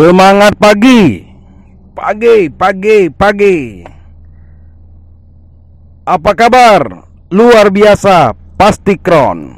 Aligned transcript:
Semangat 0.00 0.56
pagi. 0.56 1.28
Pagi, 1.92 2.48
pagi, 2.48 3.12
pagi. 3.12 3.84
Apa 6.08 6.32
kabar? 6.32 7.04
Luar 7.28 7.68
biasa, 7.68 8.32
pasti 8.56 8.96
kron. 8.96 9.52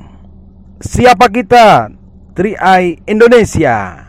Siapa 0.83 1.31
kita? 1.31 1.95
Tri-Eye 2.35 3.07
Indonesia. 3.07 4.03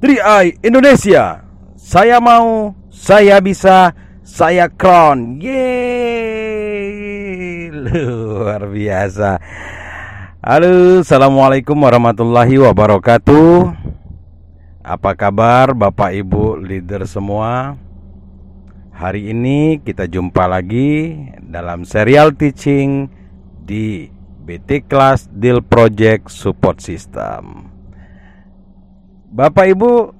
Tri-Eye 0.00 0.64
Indonesia. 0.64 1.44
Saya 1.76 2.16
mau, 2.16 2.72
saya 2.88 3.44
bisa, 3.44 3.92
saya 4.24 4.72
kron. 4.72 5.36
Yeay. 5.36 6.48
Luar 7.76 8.72
biasa. 8.72 9.36
Halo, 10.40 11.04
Assalamualaikum 11.04 11.76
warahmatullahi 11.76 12.56
wabarakatuh 12.56 13.83
Apa 14.84 15.16
kabar 15.16 15.72
Bapak 15.72 16.12
Ibu 16.12 16.60
leader 16.60 17.08
semua? 17.08 17.72
Hari 18.92 19.32
ini 19.32 19.80
kita 19.80 20.04
jumpa 20.04 20.44
lagi 20.44 21.16
dalam 21.40 21.88
serial 21.88 22.36
teaching 22.36 23.08
di 23.64 24.12
BT 24.44 24.84
Class 24.84 25.24
Deal 25.32 25.64
Project 25.64 26.28
Support 26.28 26.84
System. 26.84 27.72
Bapak 29.32 29.72
Ibu 29.72 30.12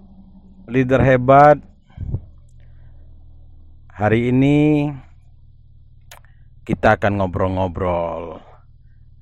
leader 0.73 1.05
hebat 1.05 1.61
Hari 3.93 4.33
ini 4.33 4.89
kita 6.65 6.97
akan 6.97 7.21
ngobrol-ngobrol 7.21 8.41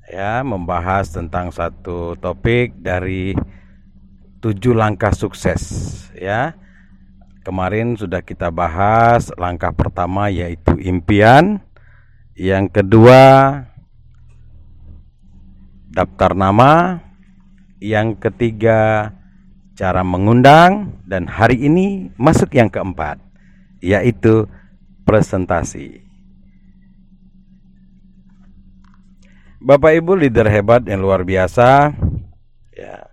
ya 0.07 0.47
membahas 0.47 1.11
tentang 1.11 1.51
satu 1.51 2.15
topik 2.15 2.79
dari 2.79 3.35
tujuh 4.43 4.75
langkah 4.75 5.15
sukses 5.15 5.63
ya. 6.19 6.59
Kemarin 7.47 7.95
sudah 7.95 8.23
kita 8.23 8.51
bahas 8.51 9.31
langkah 9.39 9.71
pertama 9.71 10.31
yaitu 10.31 10.79
impian. 10.83 11.63
Yang 12.35 12.83
kedua 12.83 13.23
daftar 15.91 16.35
nama. 16.35 17.03
Yang 17.83 18.19
ketiga 18.23 19.11
cara 19.75 20.03
mengundang. 20.07 21.03
Dan 21.07 21.27
hari 21.27 21.67
ini 21.67 22.11
masuk 22.19 22.55
yang 22.55 22.71
keempat 22.71 23.19
yaitu 23.83 24.47
presentasi. 25.03 26.03
Bapak 29.63 29.99
Ibu 29.99 30.19
leader 30.19 30.47
hebat 30.47 30.87
yang 30.87 31.03
luar 31.03 31.27
biasa. 31.27 31.91
Ya 32.71 33.12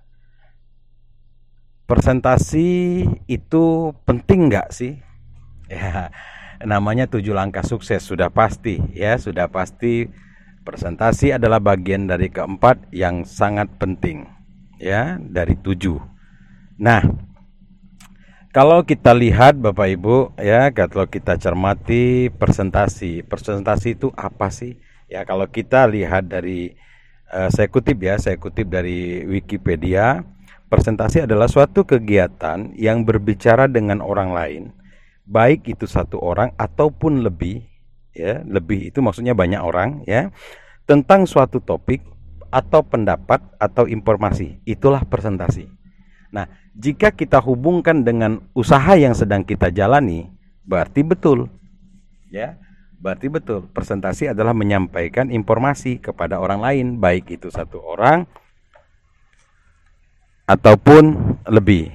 presentasi 1.89 3.01
itu 3.25 3.65
penting 4.05 4.53
nggak 4.53 4.69
sih? 4.69 4.93
Ya 5.69 6.09
namanya 6.59 7.07
tujuh 7.07 7.31
langkah 7.31 7.63
sukses 7.63 8.03
sudah 8.03 8.29
pasti 8.29 8.81
ya 8.93 9.17
sudah 9.17 9.49
pasti. 9.49 10.09
Presentasi 10.59 11.33
adalah 11.33 11.57
bagian 11.57 12.05
dari 12.05 12.29
keempat 12.29 12.93
yang 12.93 13.25
sangat 13.25 13.69
penting 13.81 14.27
ya 14.77 15.17
dari 15.17 15.57
tujuh. 15.57 15.97
Nah 16.77 17.01
kalau 18.53 18.81
kita 18.81 19.13
lihat 19.13 19.57
Bapak 19.57 19.87
Ibu 19.97 20.37
ya 20.37 20.69
kalau 20.73 21.09
kita 21.09 21.37
cermati 21.41 22.29
presentasi 22.33 23.25
presentasi 23.25 23.97
itu 23.97 24.13
apa 24.13 24.49
sih? 24.53 24.77
Ya 25.09 25.25
kalau 25.25 25.49
kita 25.49 25.89
lihat 25.89 26.29
dari 26.29 26.77
uh, 27.33 27.49
saya 27.49 27.69
kutip 27.69 27.97
ya, 28.01 28.17
saya 28.17 28.37
kutip 28.37 28.69
dari 28.69 29.25
Wikipedia, 29.25 30.25
presentasi 30.69 31.25
adalah 31.25 31.49
suatu 31.49 31.83
kegiatan 31.83 32.71
yang 32.77 33.03
berbicara 33.03 33.65
dengan 33.65 33.99
orang 33.99 34.29
lain, 34.31 34.63
baik 35.25 35.65
itu 35.67 35.89
satu 35.89 36.21
orang 36.21 36.53
ataupun 36.55 37.25
lebih, 37.25 37.65
ya, 38.13 38.45
lebih 38.45 38.93
itu 38.93 39.01
maksudnya 39.01 39.33
banyak 39.33 39.59
orang, 39.59 40.05
ya, 40.05 40.29
tentang 40.85 41.25
suatu 41.25 41.59
topik 41.59 42.05
atau 42.53 42.85
pendapat 42.85 43.41
atau 43.57 43.89
informasi. 43.89 44.61
Itulah 44.63 45.05
presentasi. 45.05 45.69
Nah, 46.29 46.45
jika 46.77 47.09
kita 47.09 47.41
hubungkan 47.41 48.05
dengan 48.05 48.45
usaha 48.53 48.93
yang 48.93 49.17
sedang 49.17 49.41
kita 49.41 49.73
jalani, 49.73 50.29
berarti 50.63 51.01
betul. 51.01 51.49
Ya 52.29 52.61
Berarti 52.99 53.31
betul, 53.31 53.63
presentasi 53.71 54.35
adalah 54.35 54.51
menyampaikan 54.51 55.31
informasi 55.31 56.03
kepada 56.03 56.35
orang 56.35 56.59
lain, 56.59 56.85
baik 56.99 57.31
itu 57.39 57.47
satu 57.47 57.79
orang 57.79 58.27
ataupun 60.49 61.13
lebih. 61.45 61.93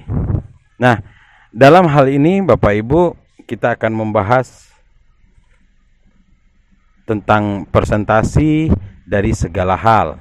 Nah, 0.79 1.03
dalam 1.51 1.91
hal 1.91 2.07
ini 2.07 2.39
Bapak 2.39 2.71
Ibu, 2.79 3.01
kita 3.43 3.75
akan 3.75 3.91
membahas 3.91 4.71
tentang 7.03 7.67
presentasi 7.67 8.71
dari 9.03 9.35
segala 9.35 9.75
hal. 9.75 10.15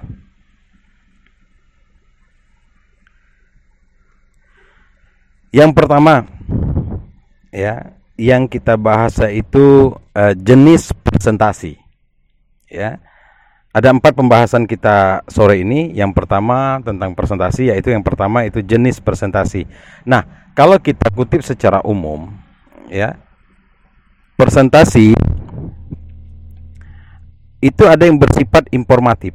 Yang 5.54 5.70
pertama, 5.78 6.26
ya, 7.54 7.94
yang 8.18 8.50
kita 8.50 8.74
bahas 8.74 9.14
itu 9.30 9.94
uh, 9.94 10.34
jenis 10.34 10.90
presentasi. 11.06 11.78
Ya. 12.66 12.98
Ada 13.74 13.90
empat 13.90 14.14
pembahasan 14.14 14.70
kita 14.70 15.26
sore 15.26 15.66
ini. 15.66 15.90
Yang 15.90 16.14
pertama 16.14 16.78
tentang 16.86 17.10
presentasi 17.18 17.74
yaitu 17.74 17.90
yang 17.90 18.06
pertama 18.06 18.46
itu 18.46 18.62
jenis 18.62 19.02
presentasi. 19.02 19.66
Nah, 20.06 20.22
kalau 20.54 20.78
kita 20.78 21.10
kutip 21.10 21.42
secara 21.42 21.82
umum 21.82 22.30
ya. 22.86 23.18
Presentasi 24.34 25.14
itu 27.58 27.82
ada 27.86 28.06
yang 28.06 28.18
bersifat 28.18 28.70
informatif. 28.70 29.34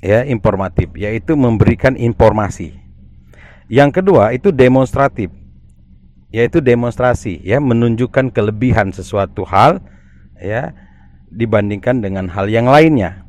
Ya, 0.00 0.24
informatif 0.24 0.92
yaitu 0.96 1.36
memberikan 1.36 2.00
informasi. 2.00 2.80
Yang 3.68 4.00
kedua 4.00 4.32
itu 4.32 4.56
demonstratif 4.56 5.28
yaitu 6.32 6.64
demonstrasi 6.64 7.40
ya 7.44 7.60
menunjukkan 7.60 8.32
kelebihan 8.32 8.92
sesuatu 8.92 9.44
hal 9.48 9.80
ya 10.36 10.72
dibandingkan 11.28 12.00
dengan 12.00 12.32
hal 12.32 12.48
yang 12.48 12.68
lainnya. 12.68 13.25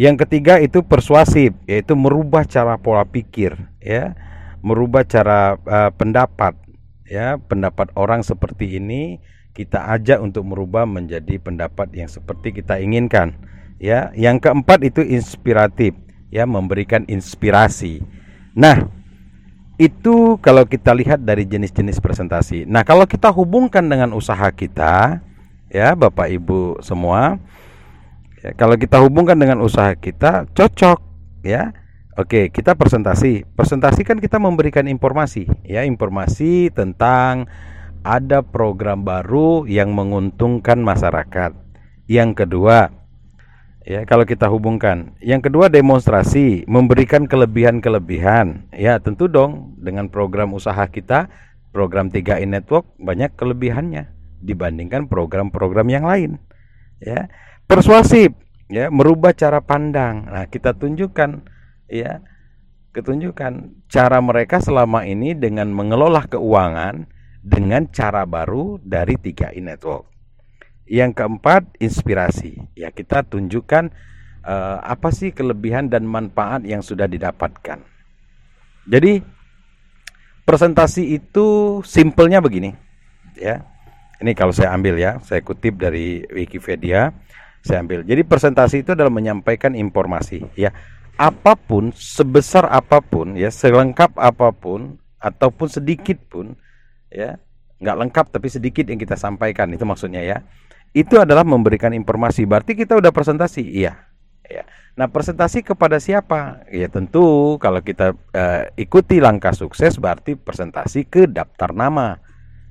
Yang 0.00 0.24
ketiga 0.24 0.56
itu 0.64 0.80
persuasif 0.80 1.52
yaitu 1.68 1.92
merubah 1.92 2.48
cara 2.48 2.80
pola 2.80 3.04
pikir 3.04 3.52
ya, 3.84 4.16
merubah 4.64 5.04
cara 5.04 5.60
uh, 5.60 5.92
pendapat 5.92 6.56
ya, 7.04 7.36
pendapat 7.36 7.92
orang 8.00 8.24
seperti 8.24 8.80
ini 8.80 9.20
kita 9.52 9.92
ajak 9.92 10.24
untuk 10.24 10.48
merubah 10.48 10.88
menjadi 10.88 11.36
pendapat 11.36 11.92
yang 11.92 12.08
seperti 12.08 12.48
kita 12.48 12.80
inginkan 12.80 13.36
ya. 13.76 14.08
Yang 14.16 14.48
keempat 14.48 14.88
itu 14.88 15.04
inspiratif 15.04 15.92
ya, 16.32 16.48
memberikan 16.48 17.04
inspirasi. 17.04 18.00
Nah, 18.56 18.88
itu 19.76 20.40
kalau 20.40 20.64
kita 20.64 20.96
lihat 20.96 21.20
dari 21.28 21.44
jenis-jenis 21.44 22.00
presentasi. 22.00 22.64
Nah, 22.64 22.88
kalau 22.88 23.04
kita 23.04 23.28
hubungkan 23.28 23.84
dengan 23.84 24.16
usaha 24.16 24.48
kita, 24.48 25.20
ya 25.68 25.92
Bapak 25.92 26.32
Ibu 26.32 26.80
semua, 26.80 27.36
ya, 28.40 28.50
kalau 28.56 28.76
kita 28.76 29.00
hubungkan 29.00 29.36
dengan 29.36 29.60
usaha 29.64 29.92
kita, 29.96 30.48
cocok, 30.52 30.98
ya. 31.44 31.72
Oke, 32.18 32.52
kita 32.52 32.76
presentasi. 32.76 33.48
Presentasi 33.56 34.04
kan 34.04 34.20
kita 34.20 34.36
memberikan 34.36 34.84
informasi, 34.90 35.48
ya, 35.64 35.86
informasi 35.86 36.68
tentang 36.74 37.48
ada 38.04 38.44
program 38.44 39.06
baru 39.06 39.64
yang 39.64 39.92
menguntungkan 39.96 40.80
masyarakat. 40.80 41.52
Yang 42.10 42.44
kedua, 42.44 43.00
Ya, 43.80 44.04
kalau 44.04 44.28
kita 44.28 44.44
hubungkan. 44.52 45.16
Yang 45.24 45.48
kedua 45.48 45.72
demonstrasi, 45.72 46.68
memberikan 46.68 47.24
kelebihan-kelebihan. 47.24 48.68
Ya, 48.76 49.00
tentu 49.00 49.24
dong 49.24 49.74
dengan 49.80 50.12
program 50.12 50.52
usaha 50.52 50.84
kita, 50.84 51.32
program 51.72 52.12
3i 52.12 52.44
Network 52.44 52.86
banyak 53.00 53.32
kelebihannya 53.34 54.12
dibandingkan 54.44 55.08
program-program 55.08 55.88
yang 55.88 56.04
lain. 56.04 56.36
Ya. 57.00 57.32
Persuasif, 57.70 58.34
ya, 58.66 58.90
merubah 58.90 59.30
cara 59.30 59.62
pandang. 59.62 60.26
Nah, 60.26 60.50
kita 60.50 60.74
tunjukkan 60.74 61.38
ya, 61.86 62.18
ketunjukkan 62.90 63.86
cara 63.86 64.18
mereka 64.18 64.58
selama 64.58 65.06
ini 65.06 65.38
dengan 65.38 65.70
mengelola 65.70 66.26
keuangan 66.26 67.06
dengan 67.46 67.86
cara 67.94 68.26
baru 68.26 68.82
dari 68.82 69.14
3i 69.14 69.62
Network. 69.62 70.10
Yang 70.90 71.22
keempat, 71.22 71.78
inspirasi. 71.78 72.58
Ya, 72.74 72.90
kita 72.90 73.22
tunjukkan 73.22 73.94
uh, 74.42 74.82
apa 74.82 75.14
sih 75.14 75.30
kelebihan 75.30 75.86
dan 75.86 76.02
manfaat 76.10 76.66
yang 76.66 76.82
sudah 76.82 77.06
didapatkan. 77.06 77.78
Jadi 78.90 79.22
presentasi 80.42 81.22
itu 81.22 81.78
simpelnya 81.86 82.42
begini, 82.42 82.74
ya. 83.38 83.62
Ini 84.18 84.34
kalau 84.34 84.50
saya 84.50 84.74
ambil 84.74 84.98
ya, 84.98 85.22
saya 85.22 85.38
kutip 85.40 85.78
dari 85.78 86.26
Wikipedia, 86.34 87.14
saya 87.60 87.84
ambil. 87.84 88.04
Jadi 88.04 88.22
presentasi 88.24 88.82
itu 88.82 88.96
adalah 88.96 89.12
menyampaikan 89.12 89.76
informasi, 89.76 90.44
ya. 90.56 90.72
Apa 91.20 91.52
pun 91.52 91.92
sebesar 91.92 92.64
apa 92.72 93.04
pun, 93.04 93.36
ya, 93.36 93.52
selengkap 93.52 94.16
apa 94.16 94.48
pun 94.56 94.96
ataupun 95.20 95.68
sedikit 95.68 96.16
pun 96.32 96.56
ya 97.12 97.36
nggak 97.80 97.96
lengkap 98.06 98.26
tapi 98.32 98.48
sedikit 98.48 98.88
yang 98.88 98.96
kita 98.96 99.14
sampaikan 99.20 99.68
itu 99.72 99.84
maksudnya 99.84 100.24
ya. 100.24 100.40
Itu 100.90 101.22
adalah 101.22 101.46
memberikan 101.46 101.94
informasi. 101.94 102.42
Berarti 102.48 102.74
kita 102.74 102.98
udah 102.98 103.14
presentasi? 103.14 103.62
Iya. 103.62 103.94
Ya 104.50 104.64
nah 104.98 105.06
presentasi 105.06 105.62
kepada 105.62 105.96
siapa? 106.02 106.66
Ya 106.68 106.90
tentu 106.90 107.56
kalau 107.62 107.80
kita 107.80 108.12
uh, 108.12 108.64
ikuti 108.74 109.22
langkah 109.22 109.54
sukses 109.54 109.96
berarti 109.96 110.34
presentasi 110.34 111.06
ke 111.06 111.30
daftar 111.30 111.72
nama 111.72 112.18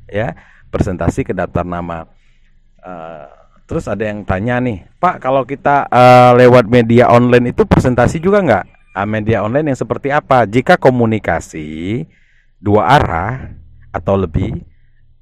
ya. 0.09 0.35
Presentasi 0.69 1.25
ke 1.25 1.33
daftar 1.33 1.65
nama. 1.65 2.06
Uh, 2.85 3.38
terus 3.69 3.86
ada 3.86 4.01
yang 4.01 4.25
tanya 4.25 4.57
nih 4.57 4.89
pak 4.98 5.21
kalau 5.21 5.45
kita 5.45 5.86
uh, 5.86 6.33
lewat 6.33 6.66
media 6.66 7.06
online 7.13 7.54
itu 7.54 7.69
presentasi 7.69 8.18
juga 8.18 8.42
nggak 8.42 8.66
uh, 8.98 9.06
media 9.06 9.45
online 9.45 9.69
yang 9.69 9.77
seperti 9.77 10.10
apa 10.10 10.50
jika 10.50 10.81
komunikasi 10.81 12.04
dua 12.57 12.98
arah 12.98 13.54
atau 13.94 14.18
lebih 14.18 14.66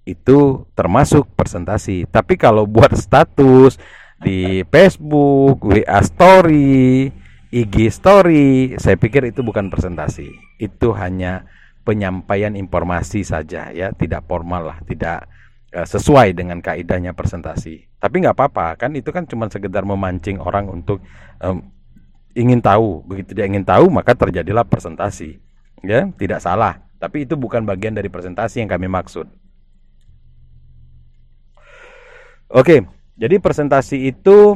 itu 0.07 0.63
termasuk 0.71 1.27
presentasi. 1.35 2.07
Tapi 2.07 2.39
kalau 2.39 2.63
buat 2.63 2.95
status 2.95 3.75
di 4.23 4.63
Facebook, 4.71 5.59
WA 5.67 5.99
Story, 5.99 7.11
IG 7.51 7.75
Story, 7.91 8.79
saya 8.79 8.95
pikir 8.95 9.27
itu 9.27 9.43
bukan 9.43 9.67
presentasi. 9.67 10.31
Itu 10.57 10.95
hanya 10.95 11.43
penyampaian 11.83 12.55
informasi 12.55 13.27
saja 13.27 13.69
ya, 13.75 13.91
tidak 13.91 14.23
formal 14.25 14.71
lah, 14.71 14.79
tidak 14.87 15.27
sesuai 15.83 16.33
dengan 16.33 16.63
kaidahnya 16.63 17.11
presentasi. 17.13 17.85
Tapi 17.99 18.15
nggak 18.23 18.33
apa-apa, 18.33 18.79
kan 18.79 18.95
itu 18.95 19.11
kan 19.13 19.27
cuma 19.29 19.51
sekedar 19.51 19.83
memancing 19.83 20.41
orang 20.41 20.71
untuk 20.71 21.03
um, 21.43 21.61
ingin 22.33 22.63
tahu. 22.63 23.03
Begitu 23.05 23.37
dia 23.37 23.45
ingin 23.45 23.67
tahu, 23.67 23.91
maka 23.91 24.17
terjadilah 24.17 24.63
presentasi. 24.65 25.37
Ya, 25.85 26.09
tidak 26.17 26.41
salah. 26.41 26.81
Tapi 26.97 27.29
itu 27.29 27.37
bukan 27.37 27.61
bagian 27.61 27.93
dari 27.93 28.09
presentasi 28.09 28.63
yang 28.63 28.71
kami 28.71 28.89
maksud. 28.89 29.29
Oke, 32.47 32.87
jadi 33.19 33.37
presentasi 33.43 34.07
itu 34.07 34.55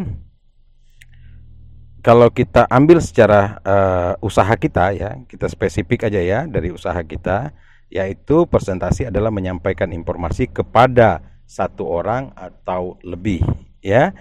kalau 2.02 2.34
kita 2.34 2.66
ambil 2.66 2.98
secara 2.98 3.62
uh, 3.62 4.14
usaha 4.26 4.50
kita 4.58 4.96
ya, 4.98 5.12
kita 5.30 5.46
spesifik 5.46 6.10
aja 6.10 6.18
ya 6.18 6.40
dari 6.50 6.74
usaha 6.74 6.98
kita, 7.06 7.54
yaitu 7.92 8.48
presentasi 8.48 9.12
adalah 9.12 9.30
menyampaikan 9.30 9.92
informasi 9.92 10.48
kepada 10.48 11.20
satu 11.44 11.84
orang 11.84 12.32
atau 12.40 12.96
lebih 13.04 13.44
ya. 13.84 14.16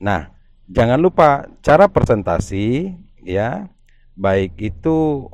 Nah, 0.00 0.32
jangan 0.64 0.96
lupa 0.96 1.44
cara 1.60 1.92
presentasi 1.92 2.96
ya, 3.20 3.68
baik 4.16 4.56
itu 4.56 5.28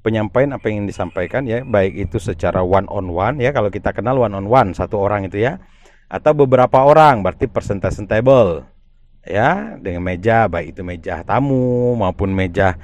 penyampaian 0.00 0.56
apa 0.56 0.72
yang 0.72 0.88
disampaikan 0.88 1.44
ya. 1.44 1.64
Baik 1.64 2.08
itu 2.08 2.16
secara 2.16 2.64
one 2.64 2.88
on 2.88 3.12
one 3.12 3.40
ya. 3.40 3.52
Kalau 3.52 3.68
kita 3.68 3.92
kenal 3.92 4.20
one 4.20 4.32
on 4.32 4.48
one 4.48 4.72
satu 4.72 5.00
orang 5.00 5.28
itu 5.28 5.44
ya. 5.44 5.60
Atau 6.08 6.32
beberapa 6.36 6.84
orang 6.84 7.24
berarti 7.24 7.48
persentasenya 7.48 8.20
table 8.20 8.68
ya. 9.24 9.80
Dengan 9.80 10.04
meja 10.04 10.48
baik 10.48 10.76
itu 10.76 10.80
meja 10.84 11.24
tamu 11.24 11.96
maupun 11.96 12.32
meja 12.32 12.76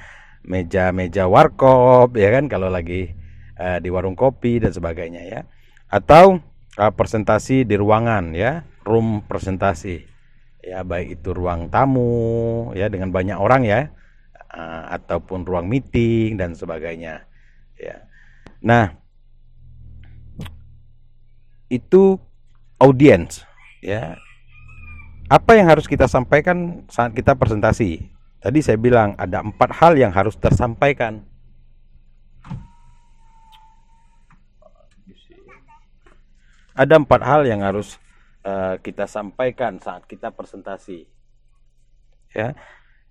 meja 0.44 0.92
meja 0.96 1.28
warkop 1.28 2.16
ya 2.16 2.32
kan. 2.32 2.48
Kalau 2.48 2.72
lagi 2.72 3.19
uh, 3.60 3.78
di 3.78 3.92
warung 3.92 4.16
kopi 4.16 4.56
dan 4.64 4.72
sebagainya 4.72 5.22
ya. 5.28 5.40
Atau 5.92 6.40
uh, 6.80 6.92
presentasi 6.96 7.68
di 7.68 7.76
ruangan 7.76 8.32
ya. 8.32 8.64
Room 8.88 9.20
presentasi. 9.28 10.08
Ya 10.64 10.80
baik 10.84 11.20
itu 11.20 11.36
ruang 11.36 11.68
tamu 11.68 12.72
ya 12.72 12.88
dengan 12.88 13.12
banyak 13.12 13.36
orang 13.36 13.68
ya. 13.68 13.92
Uh, 14.50 14.96
ataupun 14.96 15.46
ruang 15.46 15.68
meeting 15.68 16.34
dan 16.40 16.56
sebagainya 16.58 17.22
ya. 17.78 18.02
Nah 18.64 18.96
itu 21.70 22.18
audiens 22.82 23.46
ya. 23.78 24.18
Apa 25.30 25.54
yang 25.54 25.70
harus 25.70 25.86
kita 25.86 26.10
sampaikan 26.10 26.82
saat 26.90 27.14
kita 27.14 27.38
presentasi? 27.38 28.10
Tadi 28.42 28.58
saya 28.58 28.74
bilang 28.74 29.14
ada 29.14 29.46
empat 29.46 29.70
hal 29.78 29.94
yang 29.94 30.10
harus 30.10 30.34
tersampaikan 30.34 31.22
ada 36.80 36.96
empat 36.96 37.20
hal 37.20 37.44
yang 37.44 37.60
harus 37.60 38.00
uh, 38.48 38.80
kita 38.80 39.04
sampaikan 39.04 39.76
saat 39.76 40.08
kita 40.08 40.32
presentasi 40.32 41.04
ya 42.32 42.56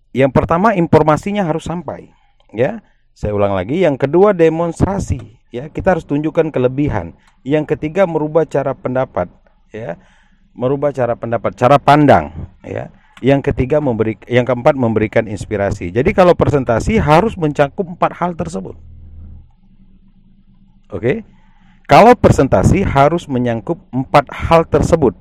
yang 0.09 0.33
pertama 0.33 0.73
informasinya 0.73 1.45
harus 1.45 1.69
sampai, 1.69 2.09
ya. 2.49 2.81
Saya 3.13 3.35
ulang 3.35 3.53
lagi, 3.53 3.85
yang 3.85 3.93
kedua 3.93 4.33
demonstrasi, 4.33 5.37
ya. 5.53 5.69
Kita 5.69 5.93
harus 5.93 6.05
tunjukkan 6.07 6.49
kelebihan. 6.49 7.13
Yang 7.45 7.77
ketiga 7.77 8.09
merubah 8.09 8.49
cara 8.49 8.73
pendapat, 8.73 9.29
ya. 9.69 10.01
Merubah 10.57 10.89
cara 10.89 11.13
pendapat, 11.13 11.53
cara 11.53 11.77
pandang, 11.77 12.33
ya. 12.65 12.89
Yang 13.21 13.53
ketiga 13.53 13.83
memberi 13.83 14.17
yang 14.25 14.47
keempat 14.47 14.73
memberikan 14.79 15.27
inspirasi. 15.29 15.91
Jadi 15.93 16.09
kalau 16.15 16.33
presentasi 16.33 16.97
harus 16.97 17.35
mencakup 17.37 17.85
empat 17.85 18.11
hal 18.17 18.31
tersebut. 18.33 18.79
Oke. 20.89 21.21
Kalau 21.89 22.13
presentasi 22.13 22.85
harus 22.85 23.25
menyangkup 23.25 23.81
empat 23.89 24.29
hal 24.29 24.61
tersebut. 24.69 25.17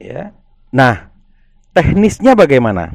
Ya. 0.00 0.32
Nah, 0.72 1.12
teknisnya 1.76 2.32
bagaimana? 2.32 2.88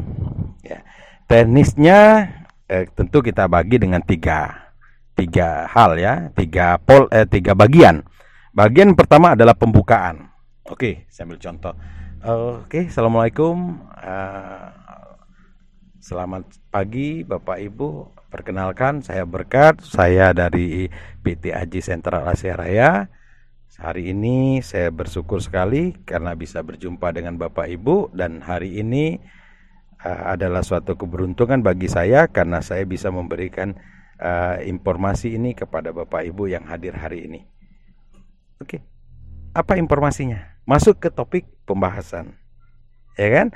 Teknisnya 1.29 2.25
eh, 2.65 2.89
tentu 2.89 3.21
kita 3.21 3.45
bagi 3.45 3.77
dengan 3.77 4.01
tiga 4.01 4.73
tiga 5.13 5.69
hal 5.69 5.93
ya, 6.01 6.33
tiga 6.33 6.81
pol 6.81 7.05
eh, 7.13 7.29
tiga 7.29 7.53
bagian. 7.53 8.01
Bagian 8.49 8.97
pertama 8.97 9.37
adalah 9.37 9.53
pembukaan. 9.53 10.33
Oke, 10.65 11.05
saya 11.05 11.29
ambil 11.29 11.37
contoh. 11.37 11.73
Oke, 12.65 12.89
assalamualaikum. 12.89 13.77
Uh, 13.93 14.73
selamat 16.09 16.73
pagi, 16.73 17.21
Bapak 17.21 17.61
Ibu. 17.61 18.17
Perkenalkan, 18.33 19.05
saya 19.05 19.29
Berkat. 19.29 19.85
Saya 19.85 20.33
dari 20.33 20.89
PT 21.21 21.53
Aji 21.53 21.85
Sentral 21.85 22.25
Asia 22.25 22.57
Raya. 22.57 23.13
Hari 23.77 24.11
ini 24.11 24.65
saya 24.65 24.89
bersyukur 24.89 25.37
sekali 25.39 25.93
karena 26.03 26.33
bisa 26.33 26.65
berjumpa 26.65 27.13
dengan 27.13 27.37
Bapak 27.37 27.69
Ibu 27.69 28.11
dan 28.17 28.41
hari 28.41 28.81
ini 28.81 29.21
uh, 30.01 30.33
adalah 30.33 30.65
suatu 30.65 30.97
keberuntungan 30.97 31.61
bagi 31.61 31.87
saya 31.87 32.27
karena 32.27 32.59
saya 32.59 32.83
bisa 32.83 33.07
memberikan 33.13 33.77
uh, 34.19 34.59
informasi 34.65 35.37
ini 35.37 35.53
kepada 35.55 35.93
Bapak 35.93 36.25
Ibu 36.25 36.49
yang 36.49 36.65
hadir 36.65 36.97
hari 36.97 37.29
ini. 37.29 37.45
Oke. 38.59 38.81
Okay. 38.81 38.81
Apa 39.53 39.77
informasinya? 39.77 40.57
Masuk 40.65 40.99
ke 40.99 41.13
topik 41.13 41.45
pembahasan. 41.69 42.35
Ya 43.15 43.29
kan? 43.31 43.47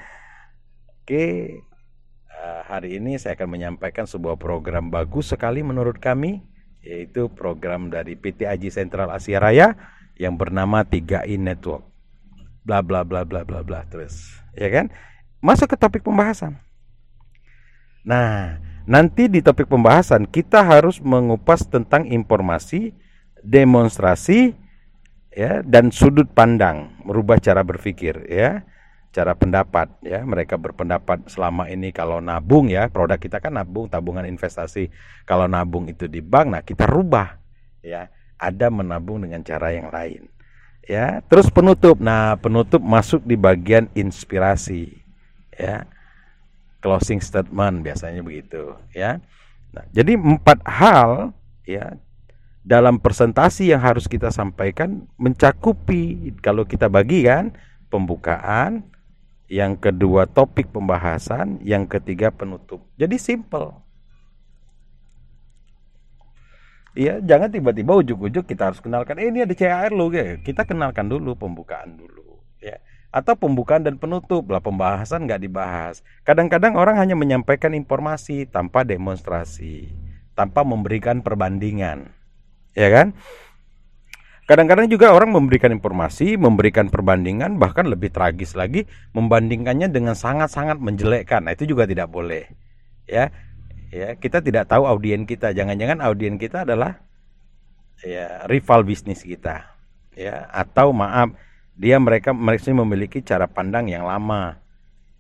Oke. 1.04 1.73
Uh, 2.44 2.60
hari 2.68 3.00
ini 3.00 3.16
saya 3.16 3.40
akan 3.40 3.56
menyampaikan 3.56 4.04
sebuah 4.04 4.36
program 4.36 4.92
bagus 4.92 5.32
sekali 5.32 5.64
menurut 5.64 5.96
kami 5.96 6.44
yaitu 6.84 7.32
program 7.32 7.88
dari 7.88 8.20
PT 8.20 8.44
Aji 8.44 8.68
Sentral 8.68 9.08
Asia 9.16 9.40
Raya 9.40 9.80
yang 10.20 10.36
bernama 10.36 10.84
3i 10.84 11.40
Network. 11.40 11.88
Bla 12.68 12.84
bla 12.84 13.08
bla 13.08 13.24
bla 13.24 13.48
bla 13.48 13.64
bla 13.64 13.88
terus. 13.88 14.36
Ya 14.60 14.68
kan? 14.68 14.92
masuk 15.44 15.76
ke 15.76 15.78
topik 15.78 16.08
pembahasan. 16.08 16.56
Nah, 18.08 18.64
nanti 18.88 19.28
di 19.28 19.44
topik 19.44 19.68
pembahasan 19.68 20.24
kita 20.24 20.64
harus 20.64 21.04
mengupas 21.04 21.68
tentang 21.68 22.08
informasi, 22.08 22.96
demonstrasi, 23.44 24.56
ya, 25.36 25.60
dan 25.68 25.92
sudut 25.92 26.32
pandang, 26.32 26.96
merubah 27.04 27.44
cara 27.44 27.60
berpikir, 27.60 28.24
ya, 28.32 28.64
cara 29.14 29.38
pendapat, 29.38 29.94
ya. 30.02 30.26
Mereka 30.26 30.58
berpendapat 30.58 31.30
selama 31.30 31.70
ini 31.70 31.94
kalau 31.94 32.18
nabung, 32.18 32.68
ya, 32.68 32.90
produk 32.90 33.22
kita 33.22 33.38
kan 33.38 33.54
nabung, 33.54 33.86
tabungan 33.88 34.26
investasi. 34.26 34.90
Kalau 35.30 35.46
nabung 35.46 35.86
itu 35.86 36.10
di 36.10 36.20
bank, 36.20 36.48
nah 36.50 36.62
kita 36.66 36.90
rubah, 36.90 37.38
ya, 37.86 38.10
ada 38.42 38.68
menabung 38.74 39.22
dengan 39.22 39.46
cara 39.46 39.70
yang 39.72 39.94
lain, 39.94 40.26
ya. 40.84 41.22
Terus 41.30 41.48
penutup, 41.54 42.02
nah 42.02 42.36
penutup 42.42 42.82
masuk 42.82 43.22
di 43.24 43.38
bagian 43.38 43.88
inspirasi 43.94 45.04
ya 45.58 45.86
closing 46.82 47.22
statement 47.22 47.86
biasanya 47.86 48.22
begitu 48.26 48.76
ya 48.92 49.22
nah, 49.72 49.86
jadi 49.94 50.18
empat 50.18 50.60
hal 50.66 51.32
ya 51.64 51.96
dalam 52.64 53.00
presentasi 53.00 53.76
yang 53.76 53.84
harus 53.84 54.08
kita 54.08 54.32
sampaikan 54.32 55.04
mencakupi 55.20 56.32
kalau 56.40 56.64
kita 56.64 56.88
bagi 56.88 57.28
kan 57.28 57.52
pembukaan 57.92 58.88
yang 59.52 59.76
kedua 59.76 60.28
topik 60.30 60.72
pembahasan 60.72 61.60
yang 61.64 61.88
ketiga 61.90 62.30
penutup 62.32 62.84
jadi 63.00 63.16
simple 63.18 63.80
Iya, 66.94 67.26
jangan 67.26 67.50
tiba-tiba 67.50 67.90
ujuk-ujuk 68.06 68.46
kita 68.46 68.70
harus 68.70 68.78
kenalkan, 68.78 69.18
eh 69.18 69.26
ini 69.26 69.42
ada 69.42 69.58
CAR 69.58 69.90
lo, 69.90 70.14
kita 70.14 70.62
kenalkan 70.62 71.10
dulu 71.10 71.34
pembukaan 71.34 71.98
dulu, 71.98 72.38
ya 72.62 72.78
atau 73.14 73.38
pembukaan 73.38 73.86
dan 73.86 74.02
penutup 74.02 74.50
lah 74.50 74.58
pembahasan 74.58 75.30
nggak 75.30 75.46
dibahas. 75.46 76.02
Kadang-kadang 76.26 76.74
orang 76.74 76.98
hanya 76.98 77.14
menyampaikan 77.14 77.78
informasi 77.78 78.50
tanpa 78.50 78.82
demonstrasi, 78.82 79.94
tanpa 80.34 80.66
memberikan 80.66 81.22
perbandingan. 81.22 82.10
ya 82.74 82.90
kan? 82.90 83.14
Kadang-kadang 84.44 84.92
juga 84.92 85.16
orang 85.16 85.32
memberikan 85.32 85.72
informasi, 85.72 86.36
memberikan 86.36 86.92
perbandingan, 86.92 87.56
bahkan 87.56 87.88
lebih 87.88 88.12
tragis 88.12 88.60
lagi 88.60 88.84
membandingkannya 89.16 89.88
dengan 89.88 90.20
sangat-sangat 90.20 90.84
menjelekkan. 90.84 91.48
Nah, 91.48 91.56
itu 91.56 91.64
juga 91.64 91.88
tidak 91.88 92.12
boleh. 92.12 92.52
Ya. 93.08 93.32
Ya, 93.94 94.18
kita 94.18 94.44
tidak 94.44 94.68
tahu 94.68 94.84
audien 94.90 95.24
kita. 95.24 95.54
Jangan-jangan 95.56 96.02
audien 96.04 96.36
kita 96.42 96.68
adalah 96.68 97.00
ya 98.04 98.44
rival 98.50 98.84
bisnis 98.84 99.24
kita. 99.24 99.70
Ya, 100.18 100.50
atau 100.52 100.92
maaf, 100.92 101.38
dia 101.78 102.02
mereka 102.02 102.36
mereka 102.36 102.74
memiliki 102.74 103.24
cara 103.24 103.48
pandang 103.48 103.88
yang 103.88 104.04
lama. 104.04 104.60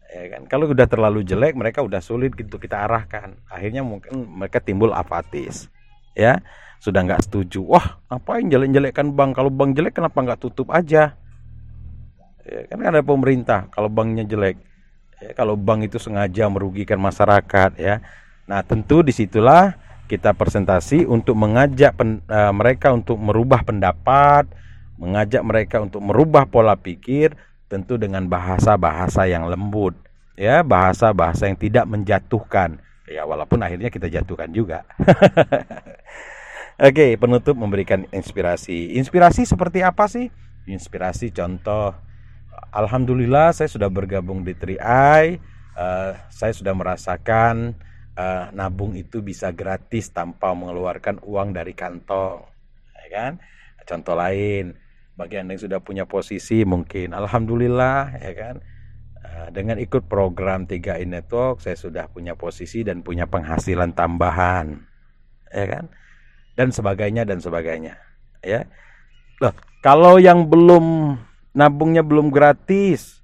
Ya 0.10 0.36
kan? 0.36 0.50
Kalau 0.52 0.68
sudah 0.68 0.90
terlalu 0.90 1.24
jelek, 1.24 1.56
mereka 1.56 1.80
sudah 1.86 2.02
sulit 2.04 2.36
gitu 2.36 2.60
kita 2.60 2.90
arahkan. 2.90 3.40
Akhirnya 3.48 3.86
mungkin 3.86 4.26
mereka 4.42 4.60
timbul 4.60 4.92
apatis. 4.92 5.70
Ya 6.18 6.44
sudah 6.84 7.00
nggak 7.08 7.24
setuju. 7.24 7.64
Wah 7.64 8.04
ngapain 8.12 8.44
jelek-jelekkan 8.52 9.16
bank? 9.16 9.40
Kalau 9.40 9.48
bank 9.48 9.72
jelek 9.80 9.96
kenapa 9.96 10.20
nggak 10.20 10.42
tutup 10.44 10.68
aja? 10.76 11.16
Ya, 12.44 12.60
kan 12.68 12.84
ada 12.84 13.00
pemerintah 13.00 13.72
kalau 13.72 13.88
banknya 13.88 14.28
jelek 14.28 14.60
ya, 15.24 15.32
kalau 15.32 15.56
bank 15.56 15.88
itu 15.88 15.96
sengaja 15.96 16.52
merugikan 16.52 17.00
masyarakat 17.00 17.80
ya. 17.80 18.04
Nah 18.52 18.60
tentu 18.68 19.00
di 19.00 19.16
situlah 19.16 19.80
kita 20.12 20.36
presentasi 20.36 21.08
untuk 21.08 21.40
mengajak 21.40 21.96
pen, 21.96 22.20
uh, 22.28 22.52
mereka 22.52 22.92
untuk 22.92 23.16
merubah 23.16 23.64
pendapat 23.64 24.44
mengajak 25.00 25.40
mereka 25.40 25.80
untuk 25.80 26.04
merubah 26.04 26.44
pola 26.44 26.76
pikir 26.76 27.32
tentu 27.72 27.96
dengan 27.96 28.28
bahasa-bahasa 28.28 29.24
yang 29.24 29.48
lembut 29.48 29.96
ya. 30.36 30.68
Bahasa-bahasa 30.68 31.48
yang 31.48 31.56
tidak 31.56 31.88
menjatuhkan. 31.88 32.76
Ya 33.08 33.24
walaupun 33.24 33.64
akhirnya 33.64 33.88
kita 33.88 34.12
jatuhkan 34.12 34.52
juga 34.52 34.88
Oke, 36.82 37.22
penutup 37.22 37.54
memberikan 37.54 38.10
inspirasi. 38.10 38.98
Inspirasi 38.98 39.46
seperti 39.46 39.86
apa 39.86 40.10
sih? 40.10 40.34
Inspirasi 40.66 41.30
contoh. 41.30 41.94
Alhamdulillah 42.74 43.54
saya 43.54 43.70
sudah 43.70 43.94
bergabung 43.94 44.42
di 44.42 44.58
3i. 44.58 45.38
Uh, 45.74 46.18
saya 46.34 46.54
sudah 46.54 46.74
merasakan 46.74 47.78
uh, 48.18 48.50
nabung 48.54 48.98
itu 48.98 49.22
bisa 49.22 49.54
gratis 49.54 50.10
tanpa 50.14 50.54
mengeluarkan 50.54 51.22
uang 51.26 51.54
dari 51.54 51.74
kantong, 51.74 52.46
ya 53.06 53.08
kan? 53.10 53.34
Contoh 53.86 54.14
lain, 54.14 54.78
bagi 55.18 55.42
anda 55.42 55.58
yang 55.58 55.64
sudah 55.66 55.80
punya 55.82 56.06
posisi 56.06 56.62
mungkin, 56.62 57.14
alhamdulillah, 57.14 58.22
ya 58.22 58.34
kan? 58.38 58.56
Uh, 59.18 59.48
dengan 59.50 59.82
ikut 59.82 60.06
program 60.06 60.70
3i 60.70 61.10
Network, 61.10 61.62
saya 61.62 61.78
sudah 61.78 62.06
punya 62.10 62.38
posisi 62.38 62.86
dan 62.86 63.02
punya 63.02 63.26
penghasilan 63.26 63.98
tambahan, 63.98 64.78
ya 65.50 65.66
kan? 65.70 65.86
Dan 66.54 66.70
sebagainya 66.70 67.26
dan 67.26 67.42
sebagainya. 67.42 67.98
Ya. 68.44 68.70
Loh 69.42 69.54
kalau 69.84 70.18
yang 70.22 70.48
belum 70.48 71.18
nabungnya 71.54 72.02
belum 72.02 72.32
gratis 72.32 73.22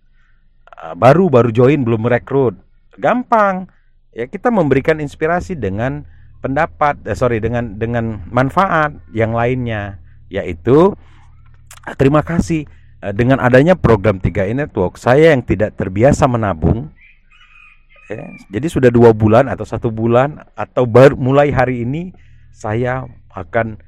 ah, 0.70 0.94
baru 0.94 1.32
baru 1.32 1.50
join 1.50 1.82
belum 1.82 2.06
rekrut 2.06 2.58
gampang. 3.00 3.70
Ya 4.10 4.26
kita 4.26 4.50
memberikan 4.50 4.98
inspirasi 5.00 5.54
dengan 5.54 6.04
pendapat 6.40 7.00
eh, 7.06 7.16
sorry 7.16 7.44
dengan 7.44 7.76
dengan 7.76 8.24
manfaat 8.32 8.96
yang 9.12 9.36
lainnya 9.36 10.00
yaitu 10.32 10.96
ah, 11.84 11.96
terima 11.96 12.24
kasih 12.24 12.64
eh, 13.04 13.14
dengan 13.14 13.44
adanya 13.44 13.76
program 13.76 14.18
3i 14.24 14.56
Network 14.56 14.96
saya 14.96 15.36
yang 15.36 15.44
tidak 15.44 15.76
terbiasa 15.76 16.26
menabung 16.32 16.92
ya, 18.08 18.24
jadi 18.48 18.68
sudah 18.72 18.90
dua 18.90 19.12
bulan 19.12 19.52
atau 19.52 19.68
satu 19.68 19.92
bulan 19.92 20.40
atau 20.56 20.88
baru 20.88 21.20
mulai 21.20 21.52
hari 21.52 21.84
ini 21.84 22.16
saya 22.56 23.04
akan 23.34 23.80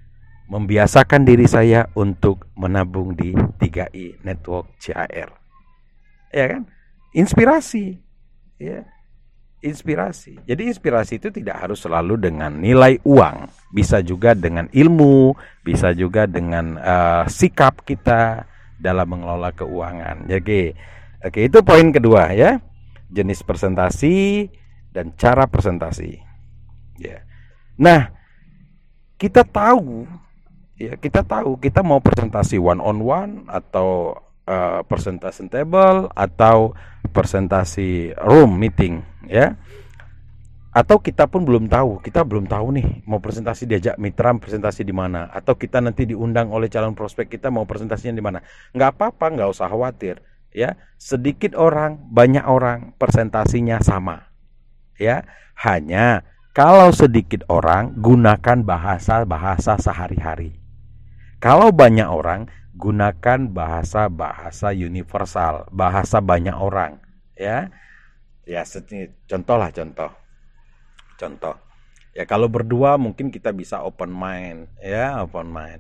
membiasakan 0.52 1.24
diri 1.24 1.48
saya 1.48 1.88
untuk 1.96 2.52
menabung 2.60 3.16
di 3.16 3.32
3i 3.32 4.20
Network 4.28 4.76
CAR. 4.84 5.32
Ya 6.32 6.46
kan? 6.52 6.68
Inspirasi. 7.16 7.96
Ya. 8.60 8.84
Inspirasi. 9.62 10.42
Jadi 10.44 10.68
inspirasi 10.68 11.22
itu 11.22 11.30
tidak 11.30 11.62
harus 11.64 11.80
selalu 11.86 12.18
dengan 12.18 12.50
nilai 12.58 12.98
uang, 13.06 13.48
bisa 13.70 14.02
juga 14.02 14.34
dengan 14.34 14.66
ilmu, 14.74 15.38
bisa 15.62 15.94
juga 15.94 16.26
dengan 16.26 16.82
uh, 16.82 17.24
sikap 17.30 17.86
kita 17.86 18.50
dalam 18.82 19.08
mengelola 19.08 19.54
keuangan. 19.54 20.26
Jadi, 20.26 20.74
oke 21.22 21.40
itu 21.46 21.62
poin 21.62 21.94
kedua 21.94 22.34
ya. 22.34 22.58
Jenis 23.14 23.46
presentasi 23.46 24.50
dan 24.92 25.14
cara 25.14 25.46
presentasi. 25.46 26.18
Ya. 26.98 27.22
Nah, 27.78 28.10
kita 29.22 29.46
tahu 29.46 30.10
ya 30.82 30.98
kita 30.98 31.22
tahu 31.22 31.62
kita 31.62 31.86
mau 31.86 32.02
presentasi 32.02 32.58
one 32.58 32.82
on 32.82 33.06
one 33.06 33.46
atau 33.46 34.18
uh, 34.50 34.82
presentasi 34.90 35.46
table 35.46 36.10
atau 36.18 36.74
presentasi 37.14 38.18
room 38.26 38.58
meeting 38.58 39.06
ya. 39.30 39.54
Atau 40.72 41.04
kita 41.04 41.28
pun 41.28 41.44
belum 41.44 41.68
tahu 41.68 42.00
kita 42.00 42.24
belum 42.24 42.48
tahu 42.48 42.80
nih 42.80 43.04
mau 43.06 43.20
presentasi 43.20 43.68
diajak 43.68 44.00
mitra 44.00 44.32
presentasi 44.40 44.88
di 44.88 44.96
mana 44.96 45.28
atau 45.30 45.54
kita 45.54 45.84
nanti 45.84 46.08
diundang 46.08 46.50
oleh 46.50 46.72
calon 46.72 46.96
prospek 46.96 47.28
kita 47.28 47.54
mau 47.54 47.70
presentasinya 47.70 48.18
di 48.18 48.24
mana. 48.24 48.40
Nggak 48.74 48.90
apa-apa 48.98 49.26
nggak 49.38 49.50
usah 49.54 49.70
khawatir 49.70 50.18
ya. 50.50 50.74
Sedikit 50.98 51.54
orang 51.60 52.10
banyak 52.10 52.48
orang 52.48 52.98
presentasinya 52.98 53.84
sama 53.86 54.32
ya. 54.98 55.28
Hanya 55.62 56.24
kalau 56.52 56.92
sedikit 56.92 57.48
orang, 57.48 57.96
gunakan 57.96 58.60
bahasa-bahasa 58.68 59.80
sehari-hari. 59.80 60.60
Kalau 61.40 61.72
banyak 61.72 62.04
orang, 62.04 62.52
gunakan 62.76 63.48
bahasa-bahasa 63.48 64.76
universal, 64.76 65.72
bahasa 65.72 66.20
banyak 66.20 66.52
orang, 66.52 67.00
ya. 67.40 67.72
Ya, 68.44 68.68
contoh 69.32 69.56
lah 69.56 69.72
contoh. 69.72 70.12
Contoh. 71.16 71.56
Ya 72.12 72.28
kalau 72.28 72.52
berdua 72.52 73.00
mungkin 73.00 73.32
kita 73.32 73.56
bisa 73.56 73.80
open 73.88 74.12
mind, 74.12 74.68
ya, 74.84 75.24
open 75.24 75.48
mind. 75.48 75.80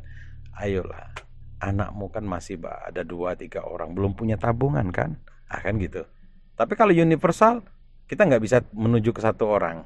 Ayolah, 0.55 1.11
anakmu 1.59 2.07
kan 2.15 2.23
masih 2.23 2.55
ada 2.63 3.03
dua 3.03 3.35
tiga 3.35 3.67
orang, 3.67 3.91
belum 3.91 4.15
punya 4.15 4.39
tabungan 4.39 4.87
kan? 4.95 5.19
Akan 5.51 5.75
ah, 5.75 5.83
gitu. 5.83 6.07
Tapi 6.55 6.79
kalau 6.79 6.95
universal, 6.95 7.59
kita 8.07 8.23
nggak 8.23 8.39
bisa 8.39 8.63
menuju 8.71 9.11
ke 9.11 9.19
satu 9.19 9.51
orang 9.51 9.83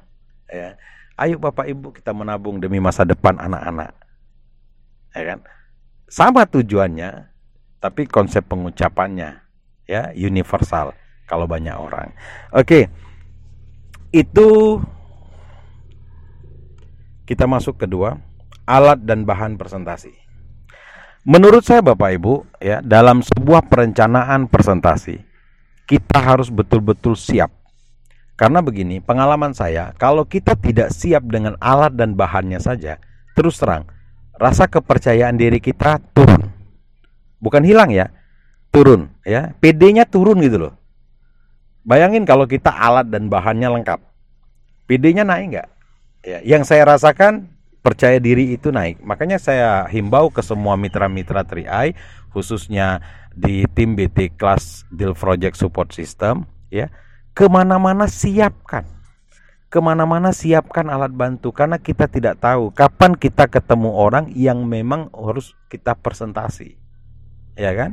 ya. 0.50 0.78
Ayo 1.16 1.40
bapak 1.40 1.64
ibu 1.70 1.92
kita 1.96 2.12
menabung 2.12 2.60
demi 2.60 2.76
masa 2.76 3.06
depan 3.08 3.40
anak-anak 3.40 3.96
ya 5.16 5.22
kan? 5.24 5.40
Sama 6.06 6.44
tujuannya 6.44 7.32
tapi 7.80 8.04
konsep 8.04 8.44
pengucapannya 8.44 9.40
ya 9.88 10.12
universal 10.12 10.92
kalau 11.24 11.48
banyak 11.48 11.72
orang. 11.72 12.12
Oke. 12.52 12.92
Itu 14.14 14.80
kita 17.26 17.48
masuk 17.48 17.80
kedua 17.80 18.20
alat 18.68 19.02
dan 19.02 19.26
bahan 19.26 19.58
presentasi. 19.58 20.14
Menurut 21.26 21.66
saya 21.66 21.82
bapak 21.82 22.22
ibu 22.22 22.46
ya 22.62 22.78
dalam 22.78 23.18
sebuah 23.18 23.66
perencanaan 23.66 24.46
presentasi 24.46 25.26
kita 25.90 26.18
harus 26.22 26.50
betul-betul 26.54 27.18
siap 27.18 27.50
karena 28.36 28.60
begini, 28.60 29.00
pengalaman 29.00 29.56
saya, 29.56 29.96
kalau 29.96 30.28
kita 30.28 30.52
tidak 30.60 30.92
siap 30.92 31.24
dengan 31.24 31.56
alat 31.56 31.96
dan 31.96 32.12
bahannya 32.12 32.60
saja, 32.60 33.00
terus 33.32 33.56
terang, 33.56 33.88
rasa 34.36 34.68
kepercayaan 34.68 35.40
diri 35.40 35.56
kita 35.56 35.96
turun. 36.12 36.52
Bukan 37.40 37.64
hilang 37.64 37.88
ya, 37.88 38.12
turun 38.68 39.08
ya. 39.24 39.56
PD-nya 39.56 40.04
turun 40.04 40.44
gitu 40.44 40.68
loh. 40.68 40.74
Bayangin 41.80 42.28
kalau 42.28 42.44
kita 42.44 42.68
alat 42.68 43.08
dan 43.08 43.32
bahannya 43.32 43.72
lengkap. 43.80 44.04
PD-nya 44.84 45.24
naik 45.24 45.56
nggak? 45.56 45.68
Ya, 46.26 46.38
yang 46.44 46.68
saya 46.68 46.84
rasakan 46.84 47.48
percaya 47.80 48.20
diri 48.20 48.52
itu 48.52 48.68
naik. 48.68 49.00
Makanya 49.00 49.40
saya 49.40 49.88
himbau 49.88 50.28
ke 50.28 50.44
semua 50.44 50.76
mitra-mitra 50.76 51.40
3i 51.40 51.96
khususnya 52.36 53.00
di 53.32 53.64
tim 53.72 53.96
BT 53.96 54.36
Class 54.36 54.84
Deal 54.92 55.16
Project 55.16 55.56
Support 55.56 55.96
System 55.96 56.44
ya 56.68 56.92
ke 57.36 57.44
mana-mana 57.52 58.08
siapkan. 58.08 58.88
Ke 59.68 59.84
mana-mana 59.84 60.32
siapkan 60.32 60.88
alat 60.88 61.12
bantu 61.12 61.52
karena 61.52 61.76
kita 61.76 62.08
tidak 62.08 62.40
tahu 62.40 62.72
kapan 62.72 63.12
kita 63.12 63.44
ketemu 63.44 63.92
orang 63.92 64.32
yang 64.32 64.64
memang 64.64 65.12
harus 65.12 65.52
kita 65.68 65.92
presentasi. 65.92 66.80
Ya 67.60 67.76
kan? 67.76 67.92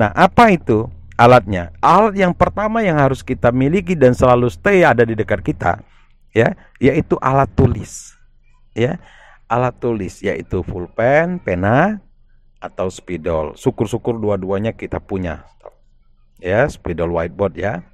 Nah 0.00 0.08
apa 0.16 0.48
itu 0.48 0.88
alatnya? 1.20 1.76
Alat 1.84 2.16
yang 2.16 2.32
pertama 2.32 2.80
yang 2.80 2.96
harus 2.96 3.20
kita 3.20 3.52
miliki 3.52 3.92
dan 3.92 4.16
selalu 4.16 4.48
stay 4.48 4.80
ada 4.80 5.04
di 5.04 5.12
dekat 5.12 5.44
kita 5.44 5.84
ya 6.32 6.56
yaitu 6.80 7.20
alat 7.20 7.52
tulis. 7.52 8.16
Ya 8.72 8.96
alat 9.44 9.76
tulis 9.76 10.24
yaitu 10.24 10.64
pulpen 10.64 11.36
pena 11.36 12.00
atau 12.64 12.88
spidol. 12.88 13.52
Syukur-syukur 13.60 14.16
dua-duanya 14.16 14.72
kita 14.72 14.96
punya. 15.02 15.44
Ya 16.40 16.64
spidol 16.70 17.12
whiteboard 17.12 17.60
ya 17.60 17.89